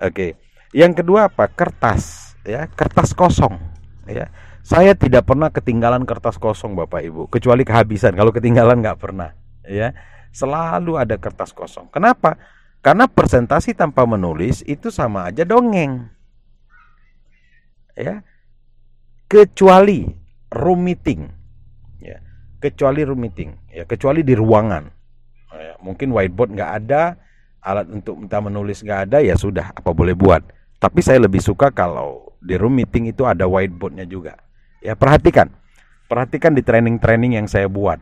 Oke. 0.00 0.40
Yang 0.72 1.02
kedua 1.04 1.28
apa? 1.28 1.50
Kertas, 1.50 2.34
ya, 2.46 2.64
kertas 2.70 3.12
kosong, 3.12 3.58
ya. 4.06 4.30
Saya 4.60 4.94
tidak 4.94 5.26
pernah 5.26 5.50
ketinggalan 5.50 6.06
kertas 6.06 6.38
kosong 6.38 6.78
Bapak 6.78 7.02
Ibu, 7.02 7.26
kecuali 7.26 7.66
kehabisan. 7.66 8.14
Kalau 8.14 8.30
ketinggalan 8.30 8.80
nggak 8.80 8.98
pernah, 9.00 9.34
ya. 9.66 9.92
Selalu 10.30 10.94
ada 10.94 11.18
kertas 11.18 11.50
kosong. 11.50 11.90
Kenapa? 11.90 12.38
Karena 12.80 13.10
presentasi 13.10 13.74
tanpa 13.74 14.06
menulis 14.06 14.62
itu 14.64 14.88
sama 14.94 15.26
aja 15.26 15.42
dongeng. 15.42 16.06
Ya. 17.98 18.22
Kecuali 19.26 20.06
room 20.54 20.80
meeting. 20.86 21.28
Ya. 21.98 22.22
Kecuali 22.62 23.02
room 23.02 23.26
meeting, 23.26 23.56
ya, 23.72 23.88
kecuali 23.88 24.20
di 24.20 24.36
ruangan. 24.36 24.84
Ya, 25.50 25.74
mungkin 25.82 26.12
whiteboard 26.12 26.54
nggak 26.54 26.72
ada, 26.84 27.18
alat 27.60 27.86
untuk 27.92 28.16
minta 28.16 28.40
menulis 28.40 28.80
nggak 28.80 29.00
ada, 29.10 29.18
ya 29.20 29.36
sudah, 29.36 29.72
apa 29.72 29.90
boleh 29.92 30.16
buat. 30.16 30.40
Tapi 30.80 31.00
saya 31.04 31.20
lebih 31.20 31.44
suka 31.44 31.68
kalau 31.68 32.32
di 32.40 32.56
room 32.56 32.80
meeting 32.80 33.12
itu 33.12 33.28
ada 33.28 33.44
whiteboardnya 33.44 34.08
juga. 34.08 34.40
Ya 34.80 34.96
perhatikan, 34.96 35.52
perhatikan 36.08 36.56
di 36.56 36.64
training-training 36.64 37.36
yang 37.36 37.46
saya 37.46 37.68
buat, 37.68 38.00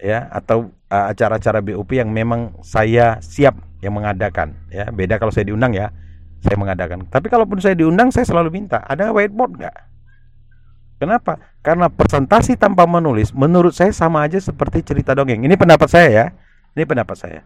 ya 0.00 0.24
atau 0.32 0.72
uh, 0.88 1.06
acara-acara 1.12 1.60
BUP 1.60 1.92
yang 1.92 2.08
memang 2.08 2.56
saya 2.64 3.20
siap 3.20 3.60
yang 3.84 3.92
mengadakan. 3.92 4.56
Ya 4.72 4.88
beda 4.88 5.20
kalau 5.20 5.28
saya 5.28 5.52
diundang 5.52 5.76
ya, 5.76 5.92
saya 6.40 6.56
mengadakan. 6.56 7.04
Tapi 7.12 7.28
kalaupun 7.28 7.60
saya 7.60 7.76
diundang, 7.76 8.08
saya 8.08 8.24
selalu 8.24 8.48
minta 8.64 8.80
ada 8.80 9.12
whiteboard 9.12 9.60
nggak? 9.60 9.76
Kenapa? 10.96 11.36
Karena 11.60 11.92
presentasi 11.92 12.56
tanpa 12.56 12.88
menulis, 12.88 13.36
menurut 13.36 13.76
saya 13.76 13.92
sama 13.92 14.24
aja 14.24 14.40
seperti 14.40 14.80
cerita 14.80 15.12
dongeng. 15.12 15.44
Ini 15.44 15.52
pendapat 15.60 15.88
saya 15.92 16.08
ya. 16.08 16.26
Ini 16.72 16.88
pendapat 16.88 17.16
saya. 17.20 17.44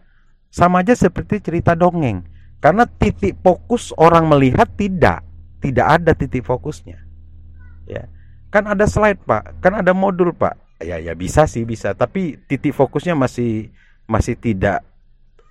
Sama 0.51 0.83
aja 0.83 0.91
seperti 0.91 1.39
cerita 1.39 1.73
dongeng. 1.79 2.27
Karena 2.59 2.83
titik 2.85 3.39
fokus 3.41 3.89
orang 3.97 4.27
melihat 4.27 4.67
tidak, 4.77 5.23
tidak 5.63 5.87
ada 5.87 6.11
titik 6.13 6.45
fokusnya. 6.45 6.99
Ya. 7.87 8.05
Kan 8.51 8.67
ada 8.67 8.85
slide 8.85 9.23
pak. 9.23 9.63
Kan 9.63 9.79
ada 9.79 9.95
modul 9.95 10.35
pak. 10.35 10.59
Ya 10.83 10.99
ya 10.99 11.15
bisa 11.15 11.47
sih 11.47 11.63
bisa. 11.63 11.95
Tapi 11.95 12.37
titik 12.45 12.75
fokusnya 12.75 13.15
masih 13.15 13.71
masih 14.05 14.35
tidak 14.35 14.83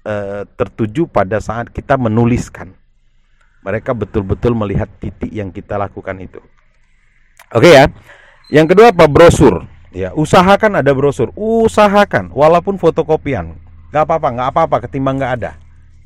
uh, 0.04 0.44
tertuju 0.54 1.08
pada 1.08 1.40
saat 1.40 1.72
kita 1.72 1.96
menuliskan. 1.96 2.76
Mereka 3.64 3.96
betul-betul 3.96 4.52
melihat 4.52 4.86
titik 5.00 5.32
yang 5.32 5.48
kita 5.48 5.80
lakukan 5.80 6.20
itu. 6.20 6.44
Oke 7.56 7.72
ya. 7.72 7.88
Yang 8.52 8.76
kedua 8.76 8.92
apa? 8.92 9.08
Brosur. 9.08 9.64
Ya 9.90 10.12
usahakan 10.14 10.78
ada 10.78 10.92
brosur. 10.94 11.32
Usahakan 11.34 12.30
walaupun 12.36 12.78
fotokopian 12.78 13.58
nggak 13.90 14.02
apa-apa 14.06 14.28
nggak 14.32 14.48
apa-apa 14.54 14.76
ketimbang 14.86 15.18
nggak 15.18 15.32
ada. 15.42 15.52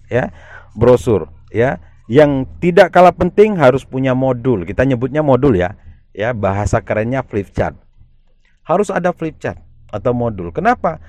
Ya 0.08 0.32
brosur 0.74 1.30
ya. 1.52 1.80
Yang 2.04 2.44
tidak 2.60 2.92
kalah 2.92 3.16
penting 3.16 3.56
harus 3.56 3.80
punya 3.88 4.12
modul. 4.12 4.68
Kita 4.68 4.84
nyebutnya 4.84 5.24
modul 5.24 5.56
ya. 5.56 5.72
Ya 6.12 6.36
bahasa 6.36 6.84
kerennya 6.84 7.24
flip 7.24 7.48
chart. 7.56 7.72
Harus 8.60 8.92
ada 8.92 9.16
flip 9.16 9.40
chart 9.40 9.56
atau 9.88 10.12
modul. 10.12 10.52
Kenapa? 10.52 11.00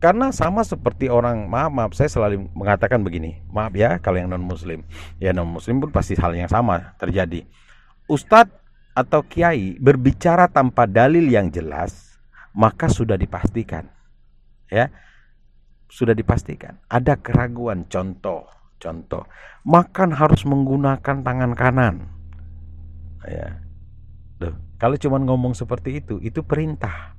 Karena 0.00 0.32
sama 0.32 0.64
seperti 0.64 1.12
orang 1.12 1.44
maaf 1.44 1.70
maaf 1.70 1.92
saya 1.92 2.08
selalu 2.08 2.48
mengatakan 2.56 3.04
begini. 3.04 3.44
Maaf 3.52 3.76
ya 3.76 4.00
kalau 4.00 4.16
yang 4.18 4.32
non 4.32 4.42
muslim 4.42 4.80
ya 5.20 5.30
non 5.36 5.46
muslim 5.46 5.78
pun 5.78 5.92
pasti 5.92 6.16
hal 6.16 6.32
yang 6.32 6.48
sama 6.48 6.96
terjadi. 6.96 7.44
Ustadz 8.08 8.50
atau 8.96 9.22
kiai 9.22 9.78
berbicara 9.78 10.50
tanpa 10.50 10.88
dalil 10.88 11.30
yang 11.30 11.52
jelas 11.52 12.18
maka 12.56 12.88
sudah 12.88 13.14
dipastikan. 13.14 13.86
Ya 14.72 14.88
sudah 15.90 16.14
dipastikan 16.14 16.78
ada 16.88 17.18
keraguan 17.18 17.84
contoh 17.90 18.46
contoh 18.78 19.26
makan 19.66 20.14
harus 20.14 20.46
menggunakan 20.46 21.20
tangan 21.20 21.52
kanan 21.58 22.08
ya 23.26 23.60
Loh, 24.40 24.56
kalau 24.80 24.96
cuma 24.96 25.20
ngomong 25.20 25.52
seperti 25.52 26.00
itu, 26.00 26.16
itu 26.24 26.40
perintah. 26.40 27.12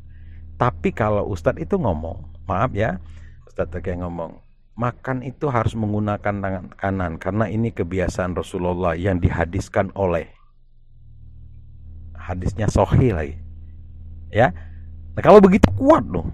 Tapi 0.57 0.89
kalau 0.89 1.29
Ustadz 1.29 1.61
itu 1.61 1.77
ngomong, 1.77 2.49
maaf 2.49 2.73
ya, 2.73 2.97
Ustadz 3.45 3.77
kayak 3.77 4.01
ngomong, 4.01 4.41
makan 4.73 5.21
itu 5.21 5.45
harus 5.45 5.77
menggunakan 5.77 6.35
tangan 6.41 6.65
kanan 6.73 7.21
karena 7.21 7.45
ini 7.45 7.69
kebiasaan 7.69 8.33
Rasulullah 8.33 8.97
yang 8.97 9.21
dihadiskan 9.21 9.93
oleh 9.93 10.25
hadisnya 12.17 12.65
sohi 12.65 13.13
lagi. 13.13 13.37
Ya, 14.33 14.49
nah 15.13 15.21
kalau 15.21 15.37
begitu 15.37 15.69
kuat 15.77 16.05
loh. 16.09 16.25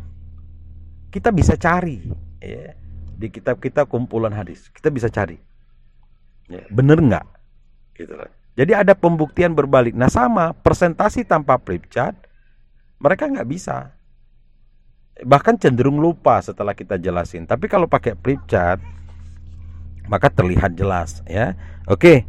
Kita 1.07 1.31
bisa 1.31 1.55
cari 1.55 2.03
ya, 2.41 2.73
di 3.17 3.27
kitab-kitab 3.31 3.89
kumpulan 3.89 4.33
hadis, 4.33 4.69
kita 4.73 4.93
bisa 4.93 5.09
cari. 5.09 5.37
Ya, 6.47 6.63
bener 6.71 7.01
nggak? 7.01 7.25
Gitu 7.97 8.13
loh. 8.13 8.29
Jadi 8.57 8.73
ada 8.73 8.97
pembuktian 8.97 9.53
berbalik. 9.53 9.93
Nah 9.93 10.09
sama, 10.09 10.49
presentasi 10.49 11.21
tanpa 11.21 11.61
flip 11.61 11.85
chart, 11.93 12.17
mereka 12.97 13.29
nggak 13.29 13.45
bisa. 13.45 13.93
Bahkan 15.21 15.61
cenderung 15.61 16.01
lupa 16.01 16.41
setelah 16.41 16.73
kita 16.73 16.97
jelasin. 16.97 17.45
Tapi 17.45 17.69
kalau 17.69 17.85
pakai 17.85 18.17
flip 18.17 18.41
chart, 18.49 18.81
maka 20.09 20.33
terlihat 20.33 20.73
jelas 20.73 21.21
ya. 21.29 21.53
Oke. 21.85 22.25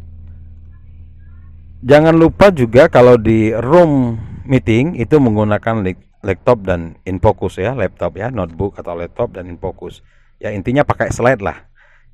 Jangan 1.80 2.12
lupa 2.12 2.50
juga 2.50 2.90
kalau 2.90 3.14
di 3.14 3.54
room 3.54 4.18
meeting 4.44 4.98
itu 4.98 5.16
menggunakan 5.16 5.86
laptop 6.22 6.66
dan 6.66 6.98
infocus 7.06 7.62
ya, 7.62 7.74
laptop 7.74 8.18
ya, 8.18 8.28
notebook 8.32 8.78
atau 8.78 8.98
laptop 8.98 9.34
dan 9.34 9.46
infocus. 9.46 10.02
Ya 10.38 10.54
intinya 10.54 10.82
pakai 10.82 11.10
slide 11.10 11.42
lah. 11.42 11.66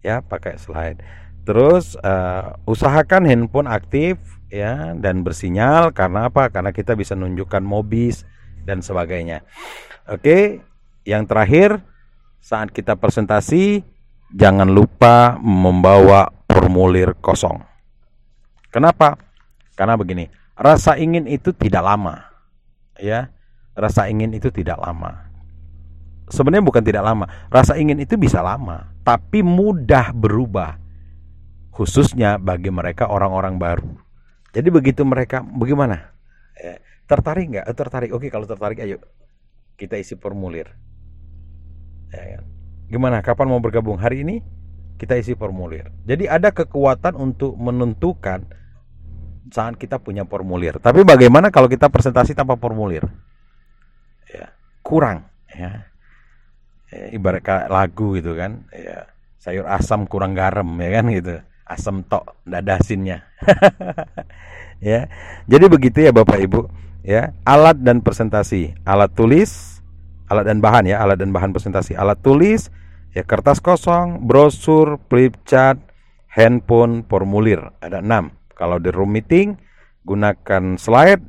Ya, 0.04 0.20
pakai 0.20 0.60
slide. 0.60 1.00
Terus 1.44 1.96
uh, 2.00 2.56
usahakan 2.64 3.28
handphone 3.28 3.68
aktif 3.68 4.16
ya 4.48 4.96
dan 4.96 5.20
bersinyal 5.24 5.92
karena 5.92 6.28
apa? 6.32 6.48
Karena 6.48 6.72
kita 6.72 6.96
bisa 6.96 7.12
menunjukkan 7.16 7.60
mobis 7.64 8.24
dan 8.64 8.80
sebagainya. 8.80 9.44
Oke, 10.08 10.60
yang 11.04 11.28
terakhir 11.28 11.80
saat 12.40 12.72
kita 12.72 12.96
presentasi 12.96 13.84
jangan 14.32 14.68
lupa 14.68 15.36
membawa 15.40 16.28
formulir 16.48 17.16
kosong. 17.20 17.60
Kenapa? 18.68 19.16
Karena 19.76 19.94
begini, 19.94 20.28
rasa 20.56 20.96
ingin 20.96 21.28
itu 21.28 21.52
tidak 21.54 21.84
lama. 21.84 22.24
Ya. 22.98 23.30
Rasa 23.74 24.06
ingin 24.06 24.30
itu 24.34 24.50
tidak 24.54 24.78
lama. 24.78 25.30
Sebenarnya 26.30 26.64
bukan 26.64 26.80
tidak 26.80 27.04
lama, 27.04 27.28
rasa 27.52 27.76
ingin 27.76 28.00
itu 28.00 28.16
bisa 28.16 28.40
lama, 28.40 28.88
tapi 29.04 29.44
mudah 29.44 30.08
berubah 30.16 30.80
khususnya 31.68 32.40
bagi 32.40 32.72
mereka 32.72 33.12
orang-orang 33.12 33.60
baru. 33.60 33.90
Jadi 34.54 34.68
begitu 34.70 35.02
mereka 35.04 35.42
bagaimana? 35.44 36.14
Eh, 36.56 36.80
tertarik 37.04 37.50
nggak? 37.50 37.66
Eh, 37.66 37.76
tertarik. 37.76 38.10
Oke, 38.14 38.30
kalau 38.30 38.46
tertarik 38.48 38.80
ayo 38.80 39.02
kita 39.74 39.98
isi 39.98 40.14
formulir. 40.14 40.70
Ya, 42.14 42.38
kan? 42.38 42.44
Gimana? 42.87 43.18
Kapan 43.20 43.50
mau 43.50 43.58
bergabung? 43.58 43.98
Hari 43.98 44.22
ini 44.22 44.38
kita 44.96 45.18
isi 45.18 45.34
formulir. 45.34 45.90
Jadi 46.06 46.30
ada 46.30 46.54
kekuatan 46.54 47.18
untuk 47.18 47.58
menentukan 47.58 48.46
saat 49.50 49.74
kita 49.76 49.98
punya 49.98 50.22
formulir. 50.22 50.78
Tapi 50.78 51.02
bagaimana 51.02 51.50
kalau 51.50 51.66
kita 51.66 51.90
presentasi 51.90 52.32
tanpa 52.38 52.54
formulir? 52.54 53.02
Kurang. 54.84 55.26
Ya. 55.48 55.88
ya 56.92 57.04
ibarat 57.16 57.42
lagu 57.72 58.14
gitu 58.14 58.36
kan. 58.36 58.68
Ya, 58.70 59.08
sayur 59.44 59.68
asam 59.68 60.08
kurang 60.08 60.32
garam 60.32 60.64
ya 60.80 60.88
kan 60.88 61.04
gitu 61.12 61.36
asam 61.68 62.00
tok 62.00 62.32
ndak 62.48 62.64
ada 62.64 62.72
asinnya 62.80 63.28
ya 64.80 65.04
jadi 65.44 65.68
begitu 65.68 66.00
ya 66.00 66.16
bapak 66.16 66.40
ibu 66.48 66.72
ya 67.04 67.36
alat 67.44 67.76
dan 67.76 68.00
presentasi 68.00 68.72
alat 68.88 69.12
tulis 69.12 69.84
alat 70.32 70.48
dan 70.48 70.64
bahan 70.64 70.88
ya 70.88 70.96
alat 71.04 71.20
dan 71.20 71.28
bahan 71.28 71.52
presentasi 71.52 71.92
alat 71.92 72.16
tulis 72.24 72.72
ya 73.12 73.20
kertas 73.20 73.60
kosong 73.60 74.24
brosur 74.24 74.96
flip 75.12 75.36
chart 75.44 75.76
handphone 76.32 77.04
formulir 77.04 77.68
ada 77.84 78.00
enam 78.00 78.32
kalau 78.56 78.80
di 78.80 78.88
room 78.88 79.12
meeting 79.12 79.60
gunakan 80.08 80.80
slide 80.80 81.20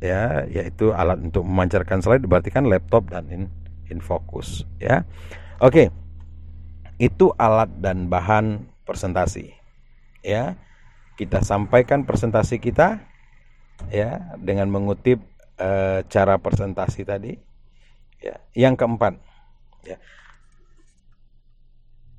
ya 0.00 0.48
yaitu 0.48 0.96
alat 0.96 1.20
untuk 1.20 1.44
memancarkan 1.44 2.00
slide 2.00 2.24
berarti 2.24 2.48
kan 2.48 2.64
laptop 2.64 3.12
dan 3.12 3.28
in, 3.28 3.42
in 3.92 4.00
focus 4.00 4.64
ya. 4.80 5.04
Oke. 5.60 5.92
Itu 7.00 7.32
alat 7.36 7.68
dan 7.80 8.08
bahan 8.08 8.64
presentasi 8.88 9.52
ya. 10.24 10.56
Kita 11.16 11.44
sampaikan 11.44 12.08
presentasi 12.08 12.56
kita 12.60 13.00
ya 13.92 14.36
dengan 14.40 14.72
mengutip 14.72 15.20
e, 15.60 15.68
cara 16.08 16.40
presentasi 16.40 17.04
tadi 17.04 17.32
ya. 18.20 18.40
Yang 18.56 18.84
keempat 18.84 19.14
ya. 19.84 19.96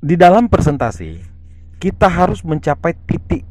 Di 0.01 0.17
dalam 0.17 0.49
presentasi 0.49 1.21
kita 1.81 2.09
harus 2.09 2.45
mencapai 2.45 2.93
titik 3.09 3.50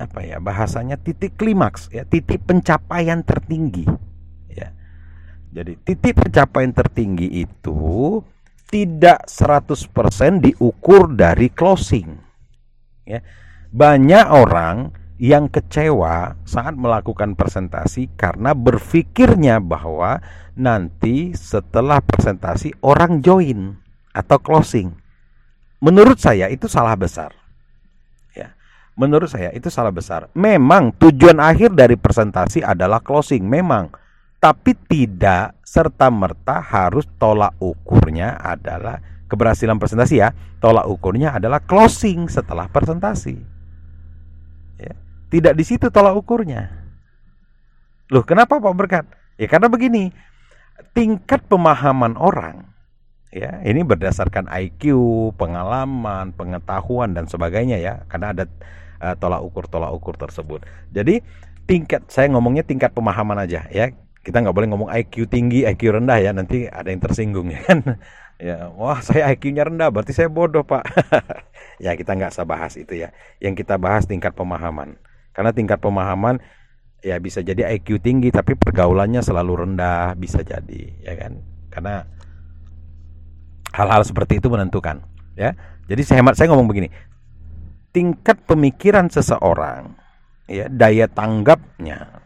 apa 0.00 0.24
ya 0.24 0.40
bahasanya 0.40 0.96
titik 0.96 1.36
klimaks 1.36 1.92
ya 1.92 2.08
titik 2.08 2.40
pencapaian 2.48 3.20
tertinggi 3.20 3.84
ya 4.48 4.72
jadi 5.52 5.76
titik 5.84 6.16
pencapaian 6.16 6.72
tertinggi 6.72 7.44
itu 7.44 8.24
tidak 8.72 9.28
100% 9.28 10.40
diukur 10.40 11.12
dari 11.12 11.52
closing 11.52 12.16
ya 13.04 13.20
banyak 13.68 14.26
orang 14.32 14.96
yang 15.20 15.52
kecewa 15.52 16.40
saat 16.48 16.72
melakukan 16.80 17.36
presentasi 17.36 18.08
karena 18.16 18.56
berpikirnya 18.56 19.60
bahwa 19.60 20.24
nanti 20.56 21.36
setelah 21.36 22.00
presentasi 22.00 22.72
orang 22.80 23.20
join 23.20 23.76
atau 24.16 24.40
closing. 24.40 24.96
Menurut 25.84 26.16
saya 26.16 26.48
itu 26.48 26.68
salah 26.72 26.96
besar. 26.96 27.36
Menurut 29.00 29.32
saya 29.32 29.48
itu 29.56 29.72
salah 29.72 29.88
besar. 29.88 30.28
Memang 30.36 30.92
tujuan 31.00 31.40
akhir 31.40 31.72
dari 31.72 31.96
presentasi 31.96 32.60
adalah 32.60 33.00
closing, 33.00 33.48
memang. 33.48 33.88
Tapi 34.36 34.76
tidak 34.76 35.56
serta 35.64 36.12
merta 36.12 36.60
harus 36.60 37.08
tolak 37.16 37.56
ukurnya 37.56 38.36
adalah 38.36 39.00
keberhasilan 39.24 39.80
presentasi 39.80 40.20
ya. 40.20 40.36
Tolak 40.60 40.84
ukurnya 40.84 41.32
adalah 41.32 41.64
closing 41.64 42.28
setelah 42.28 42.68
presentasi. 42.68 43.40
Ya. 44.76 44.92
Tidak 45.32 45.56
di 45.56 45.64
situ 45.64 45.88
tolak 45.88 46.12
ukurnya. 46.20 46.68
Loh, 48.12 48.20
kenapa 48.20 48.60
Pak 48.60 48.74
Berkat? 48.76 49.08
Ya 49.40 49.48
karena 49.48 49.72
begini, 49.72 50.12
tingkat 50.92 51.40
pemahaman 51.48 52.20
orang 52.20 52.68
ya 53.30 53.62
ini 53.62 53.86
berdasarkan 53.86 54.50
IQ, 54.50 54.82
pengalaman, 55.38 56.34
pengetahuan 56.34 57.14
dan 57.14 57.30
sebagainya 57.30 57.78
ya 57.78 58.02
karena 58.10 58.34
ada 58.34 58.44
uh, 59.00 59.16
tolak 59.16 59.40
ukur 59.42 59.66
tolak 59.66 59.90
ukur 59.96 60.14
tersebut. 60.14 60.62
Jadi 60.92 61.24
tingkat 61.64 62.06
saya 62.12 62.28
ngomongnya 62.30 62.62
tingkat 62.62 62.92
pemahaman 62.92 63.46
aja 63.46 63.64
ya 63.70 63.94
kita 64.20 64.44
nggak 64.44 64.52
boleh 64.52 64.68
ngomong 64.68 64.90
IQ 64.92 65.32
tinggi, 65.32 65.64
IQ 65.64 65.96
rendah 65.96 66.18
ya 66.20 66.30
nanti 66.36 66.68
ada 66.68 66.92
yang 66.92 67.00
tersinggung 67.00 67.48
ya 67.50 67.60
kan. 67.64 67.80
Ya, 68.40 68.72
wah 68.72 69.04
saya 69.04 69.36
IQ-nya 69.36 69.68
rendah 69.68 69.92
berarti 69.92 70.16
saya 70.16 70.32
bodoh 70.32 70.64
pak. 70.64 70.80
ya 71.84 71.92
kita 71.92 72.16
nggak 72.16 72.32
usah 72.32 72.48
bahas 72.48 72.72
itu 72.80 72.96
ya. 72.96 73.12
Yang 73.36 73.60
kita 73.60 73.76
bahas 73.76 74.08
tingkat 74.08 74.32
pemahaman. 74.32 74.96
Karena 75.36 75.52
tingkat 75.52 75.76
pemahaman 75.76 76.40
ya 77.04 77.20
bisa 77.20 77.44
jadi 77.44 77.68
IQ 77.76 78.00
tinggi 78.00 78.32
tapi 78.32 78.56
pergaulannya 78.56 79.20
selalu 79.20 79.68
rendah 79.68 80.16
bisa 80.16 80.40
jadi 80.40 80.82
ya 81.04 81.20
kan. 81.20 81.36
Karena 81.68 82.08
hal-hal 83.76 84.08
seperti 84.08 84.40
itu 84.40 84.48
menentukan 84.48 85.04
ya. 85.36 85.52
Jadi 85.84 86.00
sehemat 86.00 86.32
saya 86.32 86.48
ngomong 86.48 86.64
begini. 86.64 86.88
Tingkat 87.90 88.46
pemikiran 88.46 89.10
seseorang 89.10 89.98
ya 90.50 90.66
daya 90.66 91.06
tanggapnya 91.10 92.22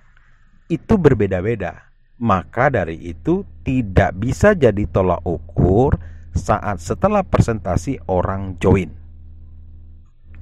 itu 0.69 0.97
berbeda-beda. 0.97 1.89
Maka 2.15 2.71
dari 2.71 3.01
itu 3.11 3.43
tidak 3.67 4.17
bisa 4.17 4.55
jadi 4.55 4.87
tolak 4.89 5.25
ukur 5.27 5.99
saat 6.35 6.79
setelah 6.79 7.27
presentasi 7.27 7.99
orang 8.07 8.57
join. 8.63 8.91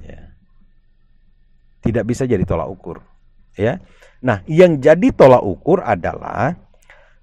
Ya. 0.05 0.37
Tidak 1.81 2.03
bisa 2.05 2.29
jadi 2.29 2.45
tolak 2.45 2.69
ukur. 2.69 3.01
Ya. 3.57 3.81
Nah, 4.23 4.45
yang 4.47 4.79
jadi 4.79 5.11
tolak 5.11 5.43
ukur 5.43 5.81
adalah 5.81 6.55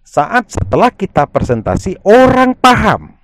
saat 0.03 0.51
setelah 0.51 0.91
kita 0.91 1.31
presentasi 1.31 1.97
orang 2.03 2.59
paham. 2.59 3.15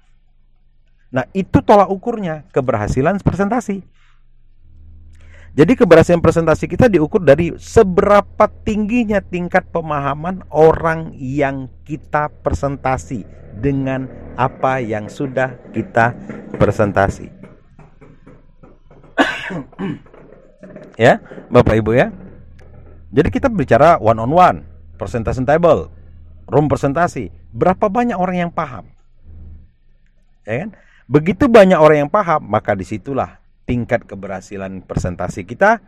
Nah, 1.10 1.26
itu 1.34 1.58
tolak 1.62 1.90
ukurnya 1.90 2.46
keberhasilan 2.54 3.18
presentasi. 3.22 3.82
Jadi 5.56 5.72
keberhasilan 5.72 6.20
presentasi 6.20 6.68
kita 6.68 6.84
diukur 6.84 7.24
dari 7.24 7.56
seberapa 7.56 8.44
tingginya 8.60 9.24
tingkat 9.24 9.64
pemahaman 9.72 10.44
orang 10.52 11.16
yang 11.16 11.72
kita 11.88 12.28
presentasi 12.44 13.24
dengan 13.56 14.04
apa 14.36 14.84
yang 14.84 15.08
sudah 15.08 15.56
kita 15.72 16.12
presentasi. 16.60 17.32
ya, 21.08 21.24
Bapak 21.48 21.80
Ibu 21.80 21.96
ya. 21.96 22.12
Jadi 23.16 23.32
kita 23.32 23.48
bicara 23.48 23.96
one 23.96 24.20
on 24.20 24.36
one, 24.36 24.58
presentation 25.00 25.48
table, 25.48 25.88
room 26.52 26.68
presentasi. 26.68 27.32
Berapa 27.48 27.88
banyak 27.88 28.20
orang 28.20 28.44
yang 28.44 28.52
paham? 28.52 28.92
Ya 30.44 30.68
kan? 30.68 30.76
Begitu 31.08 31.48
banyak 31.48 31.80
orang 31.80 32.04
yang 32.04 32.12
paham, 32.12 32.44
maka 32.44 32.76
di 32.76 32.84
situlah 32.84 33.45
tingkat 33.66 34.06
keberhasilan 34.06 34.80
presentasi 34.86 35.42
kita 35.42 35.82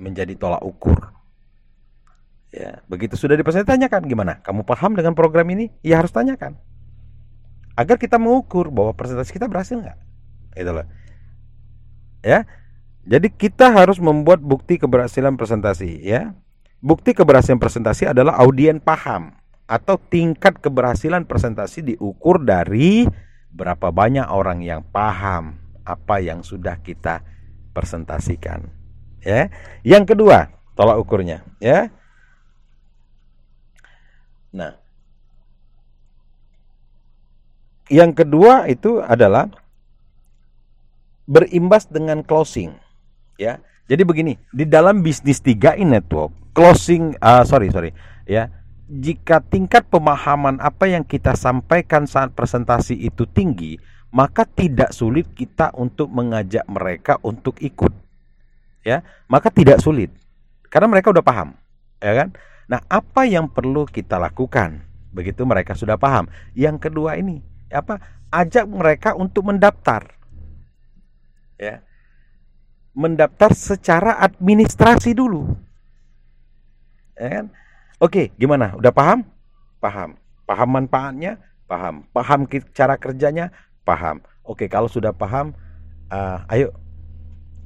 menjadi 0.00 0.32
tolak 0.34 0.64
ukur. 0.64 1.12
Ya, 2.50 2.82
begitu 2.90 3.14
sudah 3.14 3.38
dipresentasi 3.38 3.78
tanyakan 3.78 4.02
gimana? 4.10 4.42
Kamu 4.42 4.66
paham 4.66 4.98
dengan 4.98 5.14
program 5.14 5.46
ini? 5.54 5.70
Ya 5.86 6.02
harus 6.02 6.10
tanyakan. 6.10 6.58
Agar 7.78 8.00
kita 8.00 8.18
mengukur 8.18 8.72
bahwa 8.74 8.90
presentasi 8.96 9.30
kita 9.30 9.46
berhasil 9.46 9.78
nggak? 9.78 9.98
Itu 10.58 10.72
loh. 10.74 10.88
Ya. 12.26 12.48
Jadi 13.06 13.30
kita 13.30 13.70
harus 13.70 14.02
membuat 14.02 14.42
bukti 14.42 14.76
keberhasilan 14.76 15.38
presentasi, 15.38 16.02
ya. 16.02 16.34
Bukti 16.80 17.12
keberhasilan 17.12 17.60
presentasi 17.60 18.08
adalah 18.08 18.40
audien 18.40 18.80
paham 18.80 19.36
atau 19.70 20.00
tingkat 20.00 20.58
keberhasilan 20.58 21.28
presentasi 21.28 21.94
diukur 21.94 22.42
dari 22.42 23.06
berapa 23.52 23.92
banyak 23.94 24.26
orang 24.26 24.64
yang 24.64 24.82
paham 24.90 25.59
apa 25.84 26.20
yang 26.20 26.44
sudah 26.44 26.78
kita 26.80 27.24
presentasikan. 27.72 28.68
Ya. 29.20 29.52
Yang 29.84 30.16
kedua, 30.16 30.48
tolak 30.74 30.96
ukurnya, 31.00 31.44
ya. 31.60 31.92
Nah, 34.50 34.74
yang 37.86 38.10
kedua 38.10 38.66
itu 38.66 38.98
adalah 38.98 39.46
berimbas 41.28 41.86
dengan 41.86 42.24
closing, 42.26 42.74
ya. 43.38 43.62
Jadi 43.86 44.02
begini, 44.06 44.34
di 44.54 44.66
dalam 44.66 45.02
bisnis 45.02 45.42
3 45.42 45.78
in 45.78 45.94
network, 45.94 46.34
closing 46.54 47.14
uh, 47.22 47.42
sorry 47.46 47.70
sorry, 47.70 47.90
ya. 48.26 48.50
Jika 48.90 49.38
tingkat 49.46 49.86
pemahaman 49.86 50.58
apa 50.58 50.90
yang 50.90 51.06
kita 51.06 51.38
sampaikan 51.38 52.10
saat 52.10 52.34
presentasi 52.34 52.98
itu 52.98 53.22
tinggi, 53.22 53.78
maka 54.10 54.42
tidak 54.46 54.90
sulit 54.90 55.30
kita 55.34 55.70
untuk 55.74 56.10
mengajak 56.10 56.66
mereka 56.66 57.18
untuk 57.22 57.58
ikut. 57.62 57.94
Ya, 58.80 59.04
maka 59.28 59.52
tidak 59.52 59.84
sulit 59.84 60.08
karena 60.70 60.86
mereka 60.86 61.10
udah 61.10 61.20
paham, 61.20 61.58
ya 61.98 62.14
kan? 62.14 62.28
Nah, 62.70 62.80
apa 62.86 63.26
yang 63.26 63.50
perlu 63.50 63.82
kita 63.82 64.22
lakukan 64.22 64.86
begitu 65.10 65.42
mereka 65.42 65.74
sudah 65.74 65.98
paham? 65.98 66.30
Yang 66.54 66.86
kedua 66.86 67.18
ini, 67.18 67.42
apa? 67.68 67.98
Ajak 68.30 68.70
mereka 68.70 69.18
untuk 69.18 69.50
mendaftar. 69.50 70.06
Ya. 71.58 71.82
Mendaftar 72.94 73.50
secara 73.50 74.22
administrasi 74.22 75.10
dulu. 75.10 75.58
Ya 77.18 77.42
kan? 77.42 77.46
Oke, 77.98 78.30
gimana? 78.38 78.78
Udah 78.78 78.94
paham? 78.94 79.26
Paham. 79.82 80.14
Paham 80.46 80.68
manfaatnya? 80.70 81.42
Paham. 81.66 82.06
Paham 82.14 82.46
cara 82.70 82.94
kerjanya? 82.94 83.50
Paham. 83.90 84.22
Oke, 84.46 84.70
kalau 84.70 84.86
sudah 84.86 85.10
paham, 85.10 85.50
uh, 86.14 86.46
ayo 86.46 86.70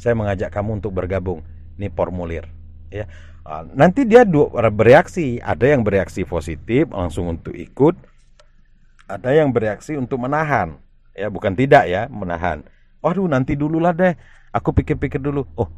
saya 0.00 0.16
mengajak 0.16 0.48
kamu 0.48 0.80
untuk 0.80 0.96
bergabung. 0.96 1.44
Ini 1.76 1.92
formulir, 1.92 2.48
ya. 2.88 3.04
Uh, 3.44 3.68
nanti 3.76 4.08
dia 4.08 4.24
bereaksi. 4.72 5.36
Ada 5.44 5.76
yang 5.76 5.84
bereaksi 5.84 6.24
positif 6.24 6.88
langsung 6.88 7.28
untuk 7.28 7.52
ikut, 7.52 7.92
ada 9.04 9.36
yang 9.36 9.52
bereaksi 9.52 10.00
untuk 10.00 10.24
menahan. 10.24 10.80
Ya, 11.12 11.28
bukan 11.28 11.52
tidak 11.52 11.86
ya, 11.86 12.08
menahan. 12.08 12.64
Waduh, 13.04 13.28
nanti 13.28 13.54
dulu 13.54 13.78
lah 13.78 13.92
deh. 13.92 14.16
Aku 14.50 14.72
pikir-pikir 14.72 15.20
dulu. 15.20 15.44
Oh, 15.54 15.68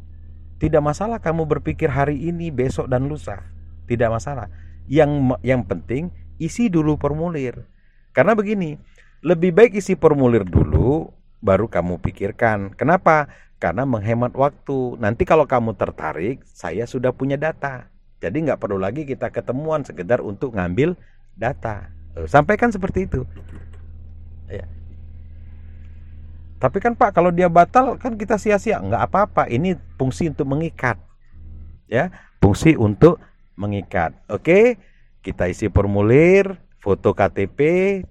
tidak 0.57 0.81
masalah 0.81 1.19
kamu 1.19 1.45
berpikir 1.45 1.91
hari 1.91 2.17
ini, 2.29 2.49
besok 2.49 2.87
dan 2.87 3.05
lusa. 3.05 3.43
Tidak 3.85 4.09
masalah. 4.09 4.49
Yang 4.87 5.37
yang 5.43 5.61
penting 5.67 6.09
isi 6.39 6.71
dulu 6.71 6.95
formulir. 6.97 7.67
Karena 8.15 8.33
begini, 8.33 8.79
lebih 9.27 9.51
baik 9.51 9.75
isi 9.75 9.99
formulir 9.99 10.47
dulu 10.47 11.11
baru 11.43 11.67
kamu 11.67 11.99
pikirkan. 11.99 12.71
Kenapa? 12.79 13.27
Karena 13.59 13.83
menghemat 13.83 14.31
waktu. 14.39 14.95
Nanti 15.03 15.27
kalau 15.27 15.43
kamu 15.43 15.75
tertarik, 15.75 16.39
saya 16.47 16.87
sudah 16.87 17.11
punya 17.11 17.35
data. 17.35 17.91
Jadi 18.23 18.47
nggak 18.47 18.63
perlu 18.63 18.79
lagi 18.79 19.03
kita 19.03 19.27
ketemuan 19.27 19.83
sekedar 19.83 20.23
untuk 20.23 20.55
ngambil 20.55 20.95
data. 21.35 21.91
Eh, 22.15 22.23
sampaikan 22.31 22.71
seperti 22.71 23.03
itu. 23.03 23.27
Ya. 24.47 24.63
Tapi 26.57 26.79
kan 26.79 26.95
Pak, 26.95 27.11
kalau 27.11 27.29
dia 27.29 27.51
batal 27.51 27.99
kan 27.99 28.15
kita 28.15 28.39
sia-sia. 28.39 28.79
Nggak 28.79 29.11
apa-apa. 29.11 29.43
Ini 29.51 29.75
fungsi 29.99 30.31
untuk 30.31 30.47
mengikat. 30.47 30.95
Ya, 31.91 32.15
fungsi 32.39 32.79
untuk 32.79 33.19
mengikat. 33.59 34.15
Oke, 34.31 34.79
kita 35.21 35.47
isi 35.51 35.67
formulir, 35.67 36.57
foto 36.81 37.11
KTP, 37.11 37.59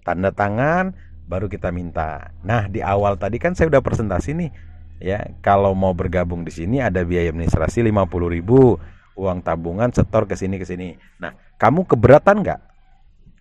tanda 0.04 0.32
tangan, 0.32 0.96
baru 1.26 1.50
kita 1.50 1.74
minta. 1.74 2.30
Nah, 2.46 2.70
di 2.70 2.80
awal 2.80 3.18
tadi 3.18 3.36
kan 3.42 3.52
saya 3.52 3.68
udah 3.68 3.82
presentasi 3.82 4.32
nih. 4.32 4.50
Ya, 4.96 5.20
kalau 5.44 5.76
mau 5.76 5.92
bergabung 5.92 6.40
di 6.40 6.54
sini 6.54 6.80
ada 6.80 7.04
biaya 7.04 7.28
administrasi 7.28 7.84
50.000, 7.84 9.20
uang 9.20 9.38
tabungan 9.44 9.92
setor 9.92 10.24
ke 10.24 10.38
sini 10.38 10.56
ke 10.56 10.64
sini. 10.64 10.96
Nah, 11.20 11.36
kamu 11.60 11.84
keberatan 11.84 12.40
nggak 12.40 12.60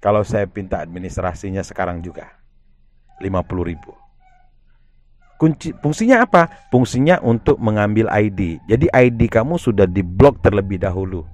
kalau 0.04 0.22
saya 0.28 0.46
minta 0.52 0.84
administrasinya 0.84 1.64
sekarang 1.64 2.04
juga? 2.04 2.28
50.000. 3.24 4.06
Kunci 5.36 5.76
fungsinya 5.80 6.24
apa? 6.24 6.48
Fungsinya 6.72 7.20
untuk 7.24 7.60
mengambil 7.60 8.08
ID. 8.12 8.60
Jadi 8.68 8.88
ID 8.92 9.28
kamu 9.28 9.60
sudah 9.60 9.84
diblok 9.88 10.40
terlebih 10.44 10.80
dahulu. 10.80 11.28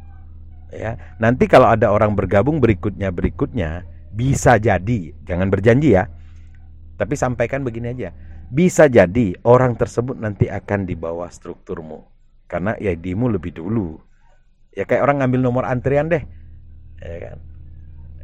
Ya. 0.74 0.98
Nanti 1.22 1.46
kalau 1.46 1.70
ada 1.70 1.94
orang 1.94 2.18
bergabung 2.18 2.58
berikutnya 2.58 3.14
berikutnya 3.14 3.86
bisa 4.12 4.58
jadi, 4.58 5.14
jangan 5.28 5.48
berjanji 5.54 5.96
ya. 5.96 6.10
Tapi 7.02 7.18
sampaikan 7.18 7.66
begini 7.66 7.98
aja. 7.98 8.14
Bisa 8.54 8.86
jadi 8.86 9.34
orang 9.42 9.74
tersebut 9.74 10.14
nanti 10.22 10.46
akan 10.46 10.86
di 10.86 10.94
bawah 10.94 11.34
strukturmu. 11.34 12.06
Karena 12.46 12.78
ID-mu 12.78 13.34
lebih 13.34 13.58
dulu. 13.58 13.98
Ya 14.78 14.86
kayak 14.86 15.02
orang 15.10 15.26
ngambil 15.26 15.42
nomor 15.42 15.64
antrian 15.66 16.14
deh. 16.14 16.22
Ya 17.02 17.18
kan? 17.18 17.38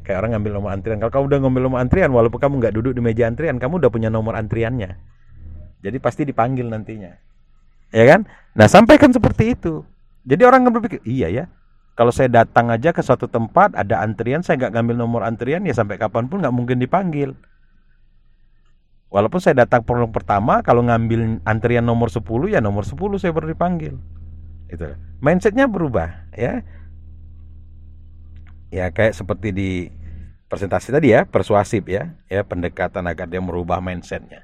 Kayak 0.06 0.18
orang 0.22 0.32
ngambil 0.38 0.52
nomor 0.62 0.70
antrian. 0.78 1.02
Kalau 1.02 1.10
kamu 1.10 1.26
udah 1.34 1.40
ngambil 1.42 1.64
nomor 1.66 1.80
antrian 1.82 2.14
walaupun 2.14 2.38
kamu 2.38 2.54
nggak 2.62 2.74
duduk 2.78 2.94
di 2.94 3.02
meja 3.02 3.26
antrian, 3.26 3.58
kamu 3.58 3.82
udah 3.82 3.90
punya 3.90 4.14
nomor 4.14 4.38
antriannya 4.38 5.18
jadi 5.82 5.98
pasti 6.02 6.26
dipanggil 6.26 6.68
nantinya. 6.68 7.14
Ya 7.94 8.06
kan? 8.10 8.28
Nah, 8.58 8.68
sampaikan 8.68 9.14
seperti 9.14 9.56
itu. 9.56 9.86
Jadi 10.28 10.44
orang 10.44 10.68
nggak 10.68 10.76
berpikir, 10.76 11.00
iya 11.08 11.32
ya. 11.32 11.46
Kalau 11.98 12.12
saya 12.14 12.30
datang 12.30 12.70
aja 12.70 12.94
ke 12.94 13.02
suatu 13.02 13.26
tempat 13.26 13.74
ada 13.74 14.04
antrian, 14.04 14.44
saya 14.44 14.60
nggak 14.60 14.74
ngambil 14.76 14.96
nomor 15.00 15.22
antrian 15.24 15.66
ya 15.66 15.74
sampai 15.74 15.98
kapan 15.98 16.30
pun 16.30 16.44
nggak 16.44 16.54
mungkin 16.54 16.78
dipanggil. 16.78 17.34
Walaupun 19.08 19.40
saya 19.40 19.64
datang 19.64 19.88
prolog 19.88 20.12
pertama, 20.12 20.60
kalau 20.60 20.84
ngambil 20.84 21.40
antrian 21.48 21.84
nomor 21.84 22.12
10 22.12 22.24
ya 22.52 22.60
nomor 22.60 22.84
10 22.84 23.00
saya 23.16 23.32
baru 23.32 23.56
dipanggil. 23.56 23.96
Itu. 24.68 24.84
Mindsetnya 25.24 25.66
berubah 25.72 26.28
ya. 26.36 26.60
Ya 28.68 28.92
kayak 28.92 29.16
seperti 29.16 29.56
di 29.56 29.70
presentasi 30.52 30.92
tadi 30.92 31.16
ya, 31.16 31.24
persuasif 31.24 31.88
ya, 31.88 32.20
ya 32.28 32.44
pendekatan 32.44 33.08
agar 33.08 33.32
dia 33.32 33.40
merubah 33.40 33.80
mindsetnya. 33.80 34.44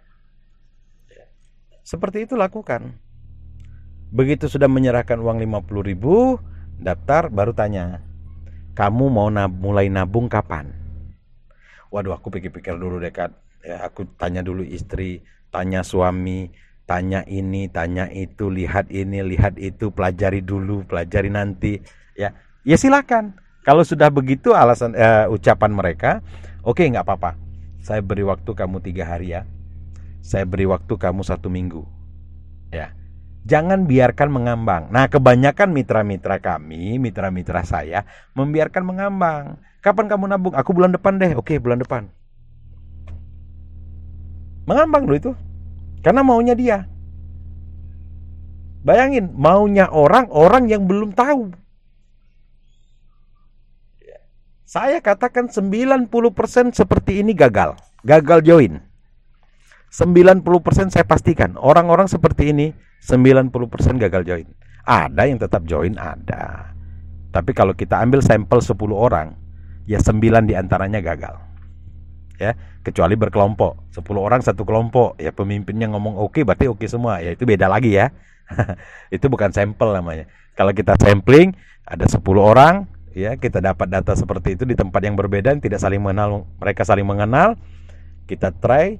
Seperti 1.83 2.23
itu 2.23 2.39
lakukan. 2.39 2.95
Begitu 4.15 4.47
sudah 4.47 4.71
menyerahkan 4.71 5.19
uang 5.19 5.43
50 5.43 5.83
ribu, 5.83 6.39
daftar 6.79 7.27
baru 7.27 7.51
tanya, 7.51 7.99
kamu 8.79 9.11
mau 9.11 9.27
nab 9.27 9.51
mulai 9.51 9.91
nabung 9.91 10.31
kapan? 10.31 10.71
Waduh 11.91 12.15
aku 12.15 12.31
pikir-pikir 12.31 12.79
dulu 12.79 13.03
dekat. 13.03 13.42
Ya, 13.63 13.87
aku 13.87 14.03
tanya 14.19 14.43
dulu 14.43 14.61
istri, 14.67 15.23
tanya 15.49 15.87
suami, 15.87 16.51
tanya 16.83 17.23
ini, 17.25 17.71
tanya 17.71 18.11
itu, 18.11 18.51
lihat 18.51 18.91
ini, 18.91 19.23
lihat 19.23 19.55
itu, 19.55 19.89
pelajari 19.89 20.43
dulu, 20.43 20.83
pelajari 20.83 21.31
nanti. 21.31 21.79
Ya, 22.19 22.35
ya 22.67 22.75
silakan. 22.75 23.39
Kalau 23.63 23.87
sudah 23.87 24.11
begitu 24.11 24.51
alasan 24.51 24.91
uh, 24.91 25.31
ucapan 25.31 25.71
mereka, 25.71 26.19
oke 26.67 26.83
okay, 26.83 26.91
nggak 26.91 27.07
apa-apa. 27.07 27.39
Saya 27.79 28.03
beri 28.03 28.27
waktu 28.27 28.51
kamu 28.51 28.83
tiga 28.83 29.07
hari 29.07 29.31
ya 29.31 29.47
saya 30.23 30.47
beri 30.47 30.63
waktu 30.63 30.95
kamu 30.95 31.21
satu 31.21 31.51
minggu. 31.51 31.83
Ya, 32.71 32.95
jangan 33.43 33.85
biarkan 33.85 34.31
mengambang. 34.31 34.87
Nah, 34.89 35.11
kebanyakan 35.11 35.75
mitra-mitra 35.75 36.39
kami, 36.39 36.97
mitra-mitra 36.97 37.61
saya, 37.67 38.07
membiarkan 38.33 38.81
mengambang. 38.87 39.59
Kapan 39.83 40.07
kamu 40.07 40.25
nabung? 40.31 40.55
Aku 40.55 40.71
bulan 40.71 40.95
depan 40.95 41.19
deh. 41.19 41.35
Oke, 41.35 41.59
bulan 41.59 41.83
depan. 41.83 42.07
Mengambang 44.63 45.03
loh 45.07 45.17
itu. 45.17 45.31
Karena 46.03 46.23
maunya 46.23 46.55
dia. 46.55 46.87
Bayangin, 48.83 49.31
maunya 49.31 49.87
orang, 49.87 50.27
orang 50.27 50.67
yang 50.67 50.83
belum 50.83 51.15
tahu. 51.15 51.55
Ya. 54.03 54.19
Saya 54.67 54.99
katakan 54.99 55.47
90% 55.47 56.11
seperti 56.75 57.23
ini 57.23 57.31
gagal. 57.31 57.79
Gagal 58.03 58.43
join. 58.43 58.83
90% 59.93 60.89
saya 60.91 61.05
pastikan 61.05 61.55
orang-orang 61.55 62.09
seperti 62.09 62.51
ini 62.51 62.75
90% 62.99 63.53
gagal 64.01 64.23
join. 64.27 64.47
Ada 64.83 65.31
yang 65.31 65.39
tetap 65.39 65.63
join 65.63 65.95
ada. 65.95 66.75
Tapi 67.31 67.55
kalau 67.55 67.71
kita 67.71 68.03
ambil 68.03 68.19
sampel 68.19 68.59
10 68.59 68.75
orang, 68.91 69.31
ya 69.87 70.01
9 70.03 70.43
di 70.43 70.59
antaranya 70.59 70.99
gagal. 70.99 71.52
Ya, 72.41 72.57
kecuali 72.81 73.13
berkelompok. 73.13 73.93
10 73.93 74.03
orang 74.17 74.41
satu 74.41 74.65
kelompok, 74.65 75.15
ya 75.21 75.29
pemimpinnya 75.29 75.87
ngomong 75.93 76.17
oke 76.17 76.33
okay, 76.33 76.41
berarti 76.43 76.65
oke 76.67 76.83
okay 76.83 76.87
semua. 76.89 77.21
Ya 77.21 77.33
itu 77.33 77.45
beda 77.45 77.69
lagi 77.69 77.93
ya. 77.93 78.09
itu 79.15 79.25
bukan 79.29 79.53
sampel 79.53 79.93
namanya. 79.93 80.25
Kalau 80.57 80.73
kita 80.73 80.97
sampling 80.97 81.53
ada 81.85 82.05
10 82.09 82.19
orang, 82.37 82.89
ya 83.13 83.37
kita 83.37 83.61
dapat 83.61 83.87
data 83.89 84.17
seperti 84.17 84.57
itu 84.57 84.63
di 84.65 84.73
tempat 84.73 85.01
yang 85.05 85.13
berbeda 85.13 85.53
tidak 85.61 85.79
saling 85.79 86.01
mengenal, 86.01 86.49
mereka 86.57 86.81
saling 86.83 87.05
mengenal. 87.05 87.55
Kita 88.25 88.49
try 88.55 88.97